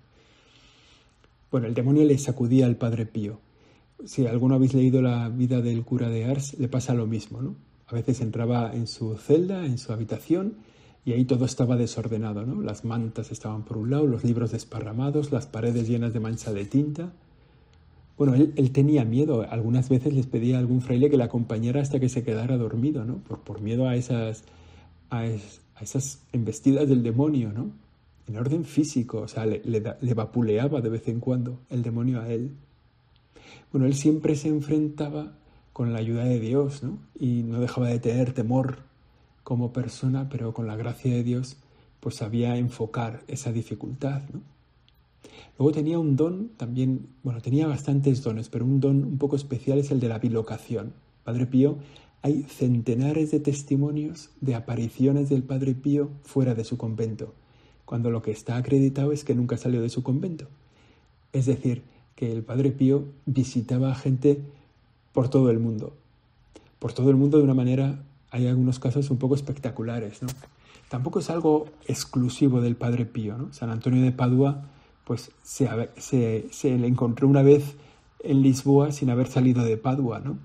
Bueno, 1.50 1.66
el 1.66 1.74
demonio 1.74 2.04
le 2.04 2.18
sacudía 2.18 2.66
al 2.66 2.76
Padre 2.76 3.06
Pío. 3.06 3.40
Si 4.04 4.26
alguno 4.26 4.54
habéis 4.54 4.74
leído 4.74 5.02
la 5.02 5.28
vida 5.28 5.60
del 5.60 5.84
cura 5.84 6.08
de 6.08 6.24
Ars, 6.24 6.58
le 6.58 6.68
pasa 6.68 6.94
lo 6.94 7.06
mismo, 7.06 7.42
¿no? 7.42 7.56
A 7.86 7.94
veces 7.94 8.20
entraba 8.20 8.72
en 8.74 8.86
su 8.86 9.16
celda, 9.16 9.64
en 9.64 9.78
su 9.78 9.92
habitación, 9.92 10.56
y 11.04 11.12
ahí 11.12 11.24
todo 11.24 11.46
estaba 11.46 11.76
desordenado, 11.76 12.44
¿no? 12.44 12.60
Las 12.60 12.84
mantas 12.84 13.32
estaban 13.32 13.64
por 13.64 13.78
un 13.78 13.90
lado, 13.90 14.06
los 14.06 14.24
libros 14.24 14.52
desparramados, 14.52 15.32
las 15.32 15.46
paredes 15.46 15.88
llenas 15.88 16.12
de 16.12 16.20
mancha 16.20 16.52
de 16.52 16.66
tinta. 16.66 17.12
Bueno, 18.18 18.34
él, 18.34 18.72
tenía 18.72 19.04
miedo. 19.04 19.46
Algunas 19.48 19.88
veces 19.88 20.12
les 20.12 20.26
pedía 20.26 20.56
a 20.56 20.58
algún 20.58 20.80
fraile 20.80 21.08
que 21.08 21.16
le 21.16 21.22
acompañara 21.22 21.80
hasta 21.80 22.00
que 22.00 22.08
se 22.08 22.24
quedara 22.24 22.56
dormido, 22.56 23.04
¿no? 23.04 23.18
Por, 23.18 23.38
por 23.38 23.60
miedo 23.60 23.88
a 23.88 23.94
esas, 23.94 24.42
a, 25.10 25.24
esas 25.80 26.20
embestidas 26.32 26.88
del 26.88 27.04
demonio, 27.04 27.52
¿no? 27.52 27.70
En 28.26 28.36
orden 28.36 28.64
físico, 28.64 29.20
o 29.20 29.28
sea, 29.28 29.46
le, 29.46 29.62
le 29.64 30.14
vapuleaba 30.14 30.80
de 30.80 30.88
vez 30.90 31.06
en 31.06 31.20
cuando 31.20 31.60
el 31.70 31.82
demonio 31.82 32.20
a 32.20 32.28
él. 32.28 32.50
Bueno, 33.72 33.86
él 33.86 33.94
siempre 33.94 34.34
se 34.34 34.48
enfrentaba 34.48 35.32
con 35.72 35.92
la 35.92 36.00
ayuda 36.00 36.24
de 36.24 36.40
Dios, 36.40 36.82
¿no? 36.82 36.98
Y 37.18 37.44
no 37.44 37.60
dejaba 37.60 37.88
de 37.88 38.00
tener 38.00 38.32
temor 38.32 38.78
como 39.44 39.72
persona, 39.72 40.28
pero 40.28 40.52
con 40.52 40.66
la 40.66 40.76
gracia 40.76 41.14
de 41.14 41.22
Dios, 41.22 41.56
pues 42.00 42.16
sabía 42.16 42.56
enfocar 42.56 43.22
esa 43.28 43.52
dificultad. 43.52 44.22
¿no? 44.32 44.40
Luego 45.58 45.72
tenía 45.72 45.98
un 45.98 46.16
don 46.16 46.50
también, 46.56 47.08
bueno, 47.22 47.40
tenía 47.40 47.66
bastantes 47.66 48.22
dones, 48.22 48.48
pero 48.48 48.64
un 48.64 48.80
don 48.80 49.04
un 49.04 49.18
poco 49.18 49.36
especial 49.36 49.78
es 49.78 49.90
el 49.90 49.98
de 49.98 50.08
la 50.08 50.18
bilocación. 50.18 50.92
Padre 51.24 51.46
Pío, 51.46 51.78
hay 52.22 52.44
centenares 52.44 53.30
de 53.32 53.40
testimonios 53.40 54.30
de 54.40 54.54
apariciones 54.54 55.28
del 55.28 55.42
Padre 55.42 55.74
Pío 55.74 56.10
fuera 56.22 56.54
de 56.54 56.64
su 56.64 56.76
convento, 56.78 57.34
cuando 57.84 58.10
lo 58.10 58.22
que 58.22 58.30
está 58.30 58.56
acreditado 58.56 59.12
es 59.12 59.24
que 59.24 59.34
nunca 59.34 59.56
salió 59.56 59.82
de 59.82 59.88
su 59.88 60.02
convento. 60.02 60.46
Es 61.32 61.46
decir, 61.46 61.82
que 62.14 62.32
el 62.32 62.42
Padre 62.42 62.70
Pío 62.70 63.04
visitaba 63.26 63.90
a 63.90 63.94
gente 63.94 64.40
por 65.12 65.28
todo 65.28 65.50
el 65.50 65.58
mundo, 65.58 65.92
por 66.78 66.92
todo 66.92 67.10
el 67.10 67.16
mundo 67.16 67.38
de 67.38 67.44
una 67.44 67.54
manera 67.54 68.04
hay 68.30 68.46
algunos 68.46 68.78
casos 68.78 69.10
un 69.10 69.18
poco 69.18 69.34
espectaculares, 69.34 70.22
¿no? 70.22 70.28
Tampoco 70.88 71.18
es 71.18 71.30
algo 71.30 71.66
exclusivo 71.86 72.60
del 72.60 72.76
Padre 72.76 73.04
Pío. 73.04 73.48
San 73.52 73.70
Antonio 73.70 74.02
de 74.02 74.12
Padua, 74.12 74.70
pues 75.08 75.30
se, 75.42 76.46
se, 76.50 76.76
le 76.76 76.86
encontró 76.86 77.28
una 77.28 77.40
vez 77.40 77.76
en 78.20 78.42
Lisboa 78.42 78.92
sin 78.92 79.08
haber 79.08 79.26
salido 79.26 79.64
de 79.64 79.78
Padua, 79.78 80.20
¿no? 80.20 80.36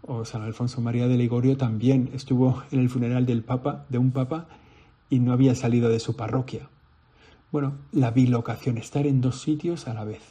O 0.00 0.24
San 0.24 0.40
Alfonso 0.40 0.80
María 0.80 1.08
de 1.08 1.18
Ligorio 1.18 1.58
también 1.58 2.08
estuvo 2.14 2.62
en 2.70 2.80
el 2.80 2.88
funeral 2.88 3.26
del 3.26 3.44
Papa, 3.44 3.84
de 3.90 3.98
un 3.98 4.10
Papa, 4.10 4.48
y 5.10 5.18
no 5.18 5.34
había 5.34 5.54
salido 5.54 5.90
de 5.90 6.00
su 6.00 6.16
parroquia. 6.16 6.70
Bueno, 7.52 7.74
la 7.92 8.10
bilocación, 8.10 8.78
estar 8.78 9.06
en 9.06 9.20
dos 9.20 9.42
sitios 9.42 9.86
a 9.86 9.92
la 9.92 10.04
vez. 10.04 10.22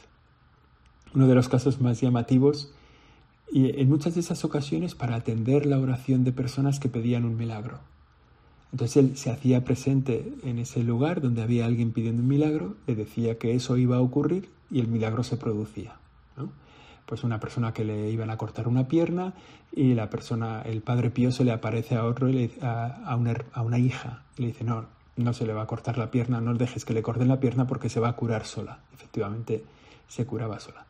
Uno 1.14 1.28
de 1.28 1.36
los 1.36 1.48
casos 1.48 1.80
más 1.80 2.00
llamativos 2.00 2.74
y 3.52 3.80
en 3.80 3.88
muchas 3.88 4.14
de 4.14 4.22
esas 4.22 4.44
ocasiones 4.44 4.96
para 4.96 5.14
atender 5.14 5.66
la 5.66 5.78
oración 5.78 6.24
de 6.24 6.32
personas 6.32 6.80
que 6.80 6.88
pedían 6.88 7.24
un 7.24 7.36
milagro. 7.36 7.78
Entonces 8.72 8.96
él 8.96 9.16
se 9.16 9.30
hacía 9.30 9.64
presente 9.64 10.32
en 10.44 10.58
ese 10.58 10.82
lugar 10.82 11.20
donde 11.20 11.42
había 11.42 11.66
alguien 11.66 11.92
pidiendo 11.92 12.22
un 12.22 12.28
milagro, 12.28 12.74
le 12.86 12.94
decía 12.94 13.38
que 13.38 13.54
eso 13.54 13.76
iba 13.76 13.96
a 13.96 14.00
ocurrir 14.00 14.48
y 14.70 14.80
el 14.80 14.88
milagro 14.88 15.22
se 15.22 15.36
producía. 15.36 15.96
pues 17.04 17.24
una 17.24 17.40
persona 17.40 17.74
que 17.74 17.84
le 17.84 18.10
iban 18.10 18.30
a 18.30 18.38
cortar 18.38 18.68
una 18.68 18.88
pierna 18.88 19.34
y 19.70 19.92
la 19.92 20.08
persona, 20.08 20.62
el 20.62 20.80
padre 20.80 21.10
Pío 21.10 21.30
se 21.30 21.44
le 21.44 21.52
aparece 21.52 21.96
a 21.96 22.06
otro, 22.06 22.30
y 22.30 22.50
a, 22.62 23.14
una, 23.18 23.34
a 23.52 23.62
una 23.62 23.78
hija 23.78 24.22
y 24.38 24.42
le 24.42 24.48
dice, 24.48 24.64
no, 24.64 24.86
no 25.16 25.32
se 25.34 25.44
le 25.46 25.52
va 25.52 25.62
a 25.62 25.66
cortar 25.66 25.98
la 25.98 26.10
pierna, 26.10 26.40
no 26.40 26.54
dejes 26.54 26.86
que 26.86 26.94
le 26.94 27.02
corten 27.02 27.28
la 27.28 27.40
pierna 27.40 27.66
porque 27.66 27.90
se 27.90 28.00
va 28.00 28.08
a 28.08 28.16
curar 28.16 28.46
sola. 28.46 28.78
Efectivamente, 28.94 29.64
se 30.08 30.24
curaba 30.24 30.58
sola. 30.60 30.86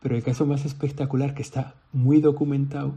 Pero 0.00 0.14
el 0.14 0.22
caso 0.22 0.46
más 0.46 0.64
espectacular 0.64 1.34
que 1.34 1.42
está 1.42 1.74
muy 1.92 2.20
documentado 2.20 2.94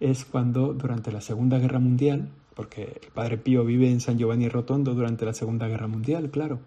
es 0.00 0.24
cuando 0.24 0.74
durante 0.74 1.12
la 1.12 1.20
Segunda 1.20 1.58
Guerra 1.58 1.78
Mundial, 1.78 2.28
porque 2.56 3.00
el 3.02 3.10
padre 3.12 3.36
Pío 3.36 3.64
vive 3.64 3.90
en 3.90 4.00
San 4.00 4.18
Giovanni 4.18 4.48
Rotondo 4.48 4.94
durante 4.94 5.26
la 5.26 5.34
Segunda 5.34 5.68
Guerra 5.68 5.88
Mundial, 5.88 6.30
claro, 6.30 6.58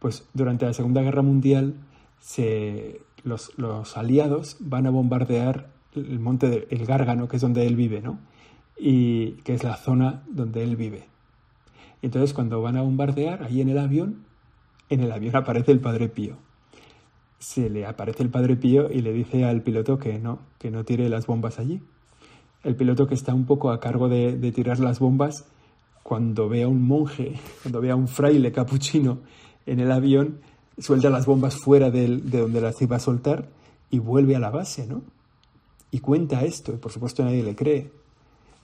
pues 0.00 0.28
durante 0.34 0.66
la 0.66 0.74
Segunda 0.74 1.02
Guerra 1.02 1.22
Mundial 1.22 1.76
los, 3.22 3.96
aliados 3.96 4.56
van 4.58 4.86
a 4.86 4.90
bombardear 4.90 5.70
el 5.94 6.18
monte 6.18 6.66
del 6.68 6.84
Gárgano, 6.84 7.28
que 7.28 7.36
es 7.36 7.42
donde 7.42 7.64
él 7.66 7.76
vive, 7.76 8.00
¿no? 8.00 8.18
Y 8.76 9.32
que 9.44 9.54
es 9.54 9.62
la 9.62 9.76
zona 9.76 10.24
donde 10.28 10.64
él 10.64 10.74
vive. 10.74 11.06
Entonces 12.02 12.34
cuando 12.34 12.60
van 12.60 12.76
a 12.76 12.82
bombardear, 12.82 13.44
ahí 13.44 13.60
en 13.60 13.68
el 13.68 13.78
avión, 13.78 14.24
en 14.88 15.00
el 15.00 15.12
avión 15.12 15.36
aparece 15.36 15.70
el 15.70 15.80
Padre 15.80 16.08
Pío. 16.08 16.38
Se 17.38 17.70
le 17.70 17.86
aparece 17.86 18.24
el 18.24 18.30
Padre 18.30 18.56
Pío 18.56 18.90
y 18.90 19.00
le 19.02 19.12
dice 19.12 19.44
al 19.44 19.62
piloto 19.62 19.98
que 19.98 20.18
no, 20.18 20.40
que 20.58 20.72
no 20.72 20.84
tire 20.84 21.08
las 21.08 21.26
bombas 21.26 21.60
allí. 21.60 21.80
El 22.62 22.76
piloto 22.76 23.06
que 23.06 23.14
está 23.14 23.34
un 23.34 23.46
poco 23.46 23.70
a 23.70 23.80
cargo 23.80 24.08
de, 24.08 24.36
de 24.36 24.52
tirar 24.52 24.78
las 24.80 24.98
bombas, 24.98 25.46
cuando 26.02 26.48
ve 26.48 26.64
a 26.64 26.68
un 26.68 26.86
monje, 26.86 27.38
cuando 27.62 27.80
ve 27.80 27.90
a 27.90 27.96
un 27.96 28.08
fraile 28.08 28.52
capuchino 28.52 29.18
en 29.66 29.80
el 29.80 29.92
avión, 29.92 30.40
suelta 30.78 31.10
las 31.10 31.26
bombas 31.26 31.56
fuera 31.56 31.90
de, 31.90 32.08
donde 32.18 32.60
las 32.60 32.80
iba 32.82 32.96
a 32.96 33.00
soltar 33.00 33.48
y 33.90 33.98
vuelve 33.98 34.36
a 34.36 34.40
la 34.40 34.50
base, 34.50 34.86
¿no? 34.86 35.02
Y 35.90 36.00
cuenta 36.00 36.44
esto, 36.44 36.72
y 36.72 36.76
por 36.76 36.92
supuesto 36.92 37.24
nadie 37.24 37.42
le 37.42 37.56
cree. 37.56 37.90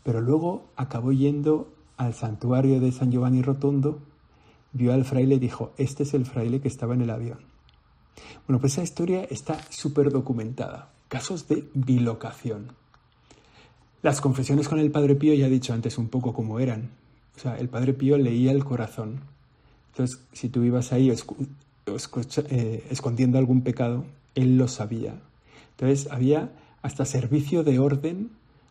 Pero 0.02 0.20
luego 0.20 0.68
acabó 0.76 1.12
yendo 1.12 1.68
al 1.96 2.14
santuario 2.14 2.80
de 2.80 2.92
San 2.92 3.10
Giovanni 3.10 3.42
Rotondo, 3.42 4.00
vio 4.72 4.92
al 4.92 5.04
fraile 5.04 5.36
y 5.36 5.38
dijo, 5.38 5.72
este 5.76 6.04
es 6.04 6.14
el 6.14 6.26
fraile 6.26 6.60
que 6.60 6.68
estaba 6.68 6.94
en 6.94 7.02
el 7.02 7.10
avión. 7.10 7.38
Bueno, 8.46 8.60
pues 8.60 8.74
esa 8.74 8.82
historia 8.82 9.24
está 9.24 9.60
súper 9.70 10.10
documentada. 10.10 10.90
Casos 11.08 11.48
de 11.48 11.68
bilocación. 11.74 12.72
Las 14.06 14.20
confesiones 14.20 14.68
con 14.68 14.78
el 14.78 14.92
Padre 14.92 15.16
Pío 15.16 15.34
ya 15.34 15.48
he 15.48 15.50
dicho 15.50 15.72
antes 15.72 15.98
un 15.98 16.06
poco 16.06 16.32
cómo 16.32 16.60
eran. 16.60 16.90
O 17.36 17.40
sea, 17.40 17.58
el 17.58 17.68
Padre 17.68 17.92
Pío 17.92 18.16
leía 18.16 18.52
el 18.52 18.64
corazón. 18.64 19.18
Entonces, 19.90 20.20
si 20.32 20.48
tú 20.48 20.62
ibas 20.62 20.92
ahí 20.92 21.10
eh, 21.10 22.86
escondiendo 22.88 23.38
algún 23.38 23.62
pecado, 23.62 24.04
él 24.36 24.58
lo 24.58 24.68
sabía. 24.68 25.16
Entonces 25.72 26.06
había 26.12 26.52
hasta 26.82 27.04
servicio 27.04 27.64
de 27.64 27.80
orden 27.80 28.30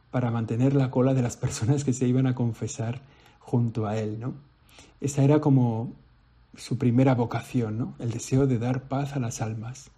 para 0.10 0.32
mantener 0.32 0.74
la 0.74 0.90
cola 0.90 1.14
de 1.14 1.22
las 1.22 1.36
personas 1.36 1.84
que 1.84 1.92
se 1.92 2.08
iban 2.08 2.28
a 2.28 2.36
confesar 2.36 3.02
junto 3.40 3.88
a 3.88 3.98
él, 3.98 4.22
¿no? 4.22 4.36
Esa 5.02 5.22
era 5.22 5.42
como 5.42 5.92
su 6.56 6.78
primera 6.78 7.14
vocación, 7.14 7.78
¿no? 7.78 7.94
El 8.00 8.12
deseo 8.12 8.48
de 8.48 8.58
dar 8.58 8.84
paz 8.84 9.18
a 9.18 9.20
las 9.20 9.42
almas. 9.42 9.92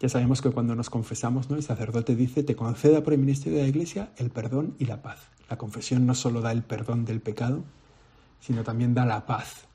Ya 0.00 0.08
sabemos 0.08 0.40
que 0.40 0.50
cuando 0.50 0.74
nos 0.74 0.90
confesamos, 0.90 1.50
¿no? 1.50 1.56
El 1.56 1.62
sacerdote 1.62 2.16
dice, 2.16 2.42
te 2.42 2.56
conceda 2.56 3.02
por 3.02 3.12
el 3.12 3.20
ministerio 3.20 3.58
de 3.58 3.64
la 3.64 3.68
Iglesia 3.68 4.10
el 4.16 4.30
perdón 4.30 4.74
y 4.78 4.86
la 4.86 5.02
paz. 5.02 5.28
La 5.48 5.58
confesión 5.58 6.06
no 6.06 6.14
solo 6.14 6.40
da 6.40 6.52
el 6.52 6.62
perdón 6.62 7.04
del 7.04 7.20
pecado, 7.20 7.62
sino 8.40 8.64
también 8.64 8.94
da 8.94 9.04
la 9.04 9.26
paz 9.26 9.68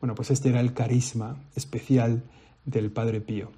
bueno, 0.00 0.14
pues 0.14 0.30
este 0.30 0.50
era 0.50 0.60
el 0.60 0.74
carisma 0.74 1.36
especial 1.56 2.22
del 2.64 2.90
Padre 2.90 3.20
Pío, 3.20 3.50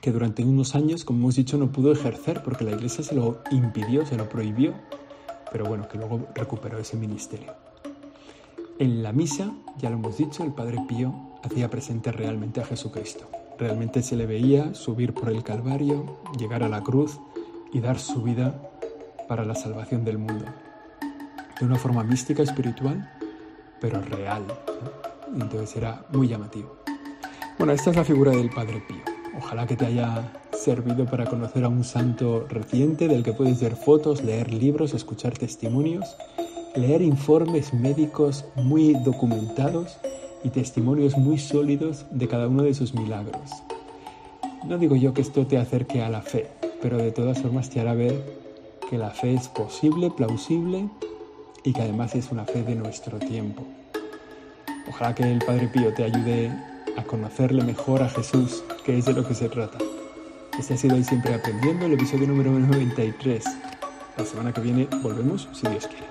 que 0.00 0.10
durante 0.10 0.42
unos 0.42 0.74
años, 0.74 1.04
como 1.04 1.20
hemos 1.20 1.36
dicho, 1.36 1.58
no 1.58 1.70
pudo 1.70 1.92
ejercer 1.92 2.42
porque 2.42 2.64
la 2.64 2.72
Iglesia 2.72 3.04
se 3.04 3.14
lo 3.14 3.42
impidió, 3.50 4.06
se 4.06 4.16
lo 4.16 4.28
prohibió, 4.28 4.74
pero 5.52 5.66
bueno, 5.66 5.86
que 5.88 5.98
luego 5.98 6.28
recuperó 6.34 6.78
ese 6.78 6.96
ministerio. 6.96 7.52
En 8.78 9.02
la 9.02 9.12
misa, 9.12 9.52
ya 9.78 9.90
lo 9.90 9.96
hemos 9.96 10.16
dicho, 10.16 10.42
el 10.42 10.54
Padre 10.54 10.78
Pío 10.88 11.14
hacía 11.42 11.68
presente 11.68 12.10
realmente 12.10 12.62
a 12.62 12.64
Jesucristo. 12.64 13.28
Realmente 13.60 14.02
se 14.02 14.16
le 14.16 14.24
veía 14.24 14.74
subir 14.74 15.12
por 15.12 15.28
el 15.28 15.44
Calvario, 15.44 16.16
llegar 16.38 16.62
a 16.62 16.68
la 16.70 16.82
cruz 16.82 17.20
y 17.74 17.80
dar 17.80 17.98
su 17.98 18.22
vida 18.22 18.58
para 19.28 19.44
la 19.44 19.54
salvación 19.54 20.02
del 20.02 20.16
mundo. 20.16 20.46
De 21.60 21.66
una 21.66 21.76
forma 21.76 22.02
mística, 22.02 22.42
espiritual, 22.42 23.12
pero 23.78 24.00
real 24.00 24.44
entonces 25.34 25.76
era 25.76 26.06
muy 26.10 26.26
llamativo. 26.26 26.74
Bueno, 27.58 27.74
esta 27.74 27.90
es 27.90 27.96
la 27.96 28.04
figura 28.04 28.32
del 28.32 28.48
Padre 28.48 28.82
Pío. 28.88 29.02
Ojalá 29.36 29.66
que 29.66 29.76
te 29.76 29.84
haya 29.84 30.32
servido 30.52 31.04
para 31.04 31.26
conocer 31.26 31.64
a 31.64 31.68
un 31.68 31.84
santo 31.84 32.46
reciente 32.48 33.08
del 33.08 33.22
que 33.22 33.34
puedes 33.34 33.60
ver 33.60 33.76
fotos, 33.76 34.22
leer 34.22 34.54
libros, 34.54 34.94
escuchar 34.94 35.36
testimonios, 35.36 36.16
leer 36.74 37.02
informes 37.02 37.74
médicos 37.74 38.46
muy 38.56 38.94
documentados 39.04 39.98
y 40.42 40.50
testimonios 40.50 41.16
muy 41.16 41.38
sólidos 41.38 42.06
de 42.10 42.28
cada 42.28 42.48
uno 42.48 42.62
de 42.62 42.74
sus 42.74 42.94
milagros. 42.94 43.50
No 44.66 44.78
digo 44.78 44.96
yo 44.96 45.14
que 45.14 45.22
esto 45.22 45.46
te 45.46 45.58
acerque 45.58 46.02
a 46.02 46.08
la 46.08 46.22
fe, 46.22 46.48
pero 46.82 46.98
de 46.98 47.12
todas 47.12 47.40
formas 47.40 47.70
te 47.70 47.80
hará 47.80 47.94
ver 47.94 48.22
que 48.88 48.98
la 48.98 49.10
fe 49.10 49.34
es 49.34 49.48
posible, 49.48 50.10
plausible 50.10 50.88
y 51.64 51.72
que 51.72 51.82
además 51.82 52.14
es 52.14 52.30
una 52.30 52.44
fe 52.44 52.62
de 52.62 52.74
nuestro 52.74 53.18
tiempo. 53.18 53.62
Ojalá 54.88 55.14
que 55.14 55.22
el 55.22 55.38
Padre 55.38 55.68
Pío 55.68 55.94
te 55.94 56.04
ayude 56.04 56.50
a 56.96 57.04
conocerle 57.04 57.62
mejor 57.62 58.02
a 58.02 58.08
Jesús, 58.08 58.64
que 58.84 58.98
es 58.98 59.04
de 59.04 59.12
lo 59.12 59.26
que 59.26 59.34
se 59.34 59.48
trata. 59.48 59.78
Este 60.58 60.74
ha 60.74 60.76
sido 60.76 60.96
hoy 60.96 61.04
siempre 61.04 61.34
aprendiendo 61.34 61.86
el 61.86 61.92
episodio 61.92 62.26
número 62.26 62.50
93. 62.50 63.44
La 64.18 64.24
semana 64.24 64.52
que 64.52 64.60
viene 64.60 64.88
volvemos 65.02 65.48
si 65.52 65.66
Dios 65.68 65.86
quiere. 65.86 66.06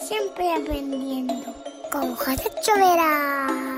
Siempre 0.00 0.54
aprendiendo 0.54 1.67
con 1.90 2.14
José 2.16 2.50
Chovera. 2.62 3.77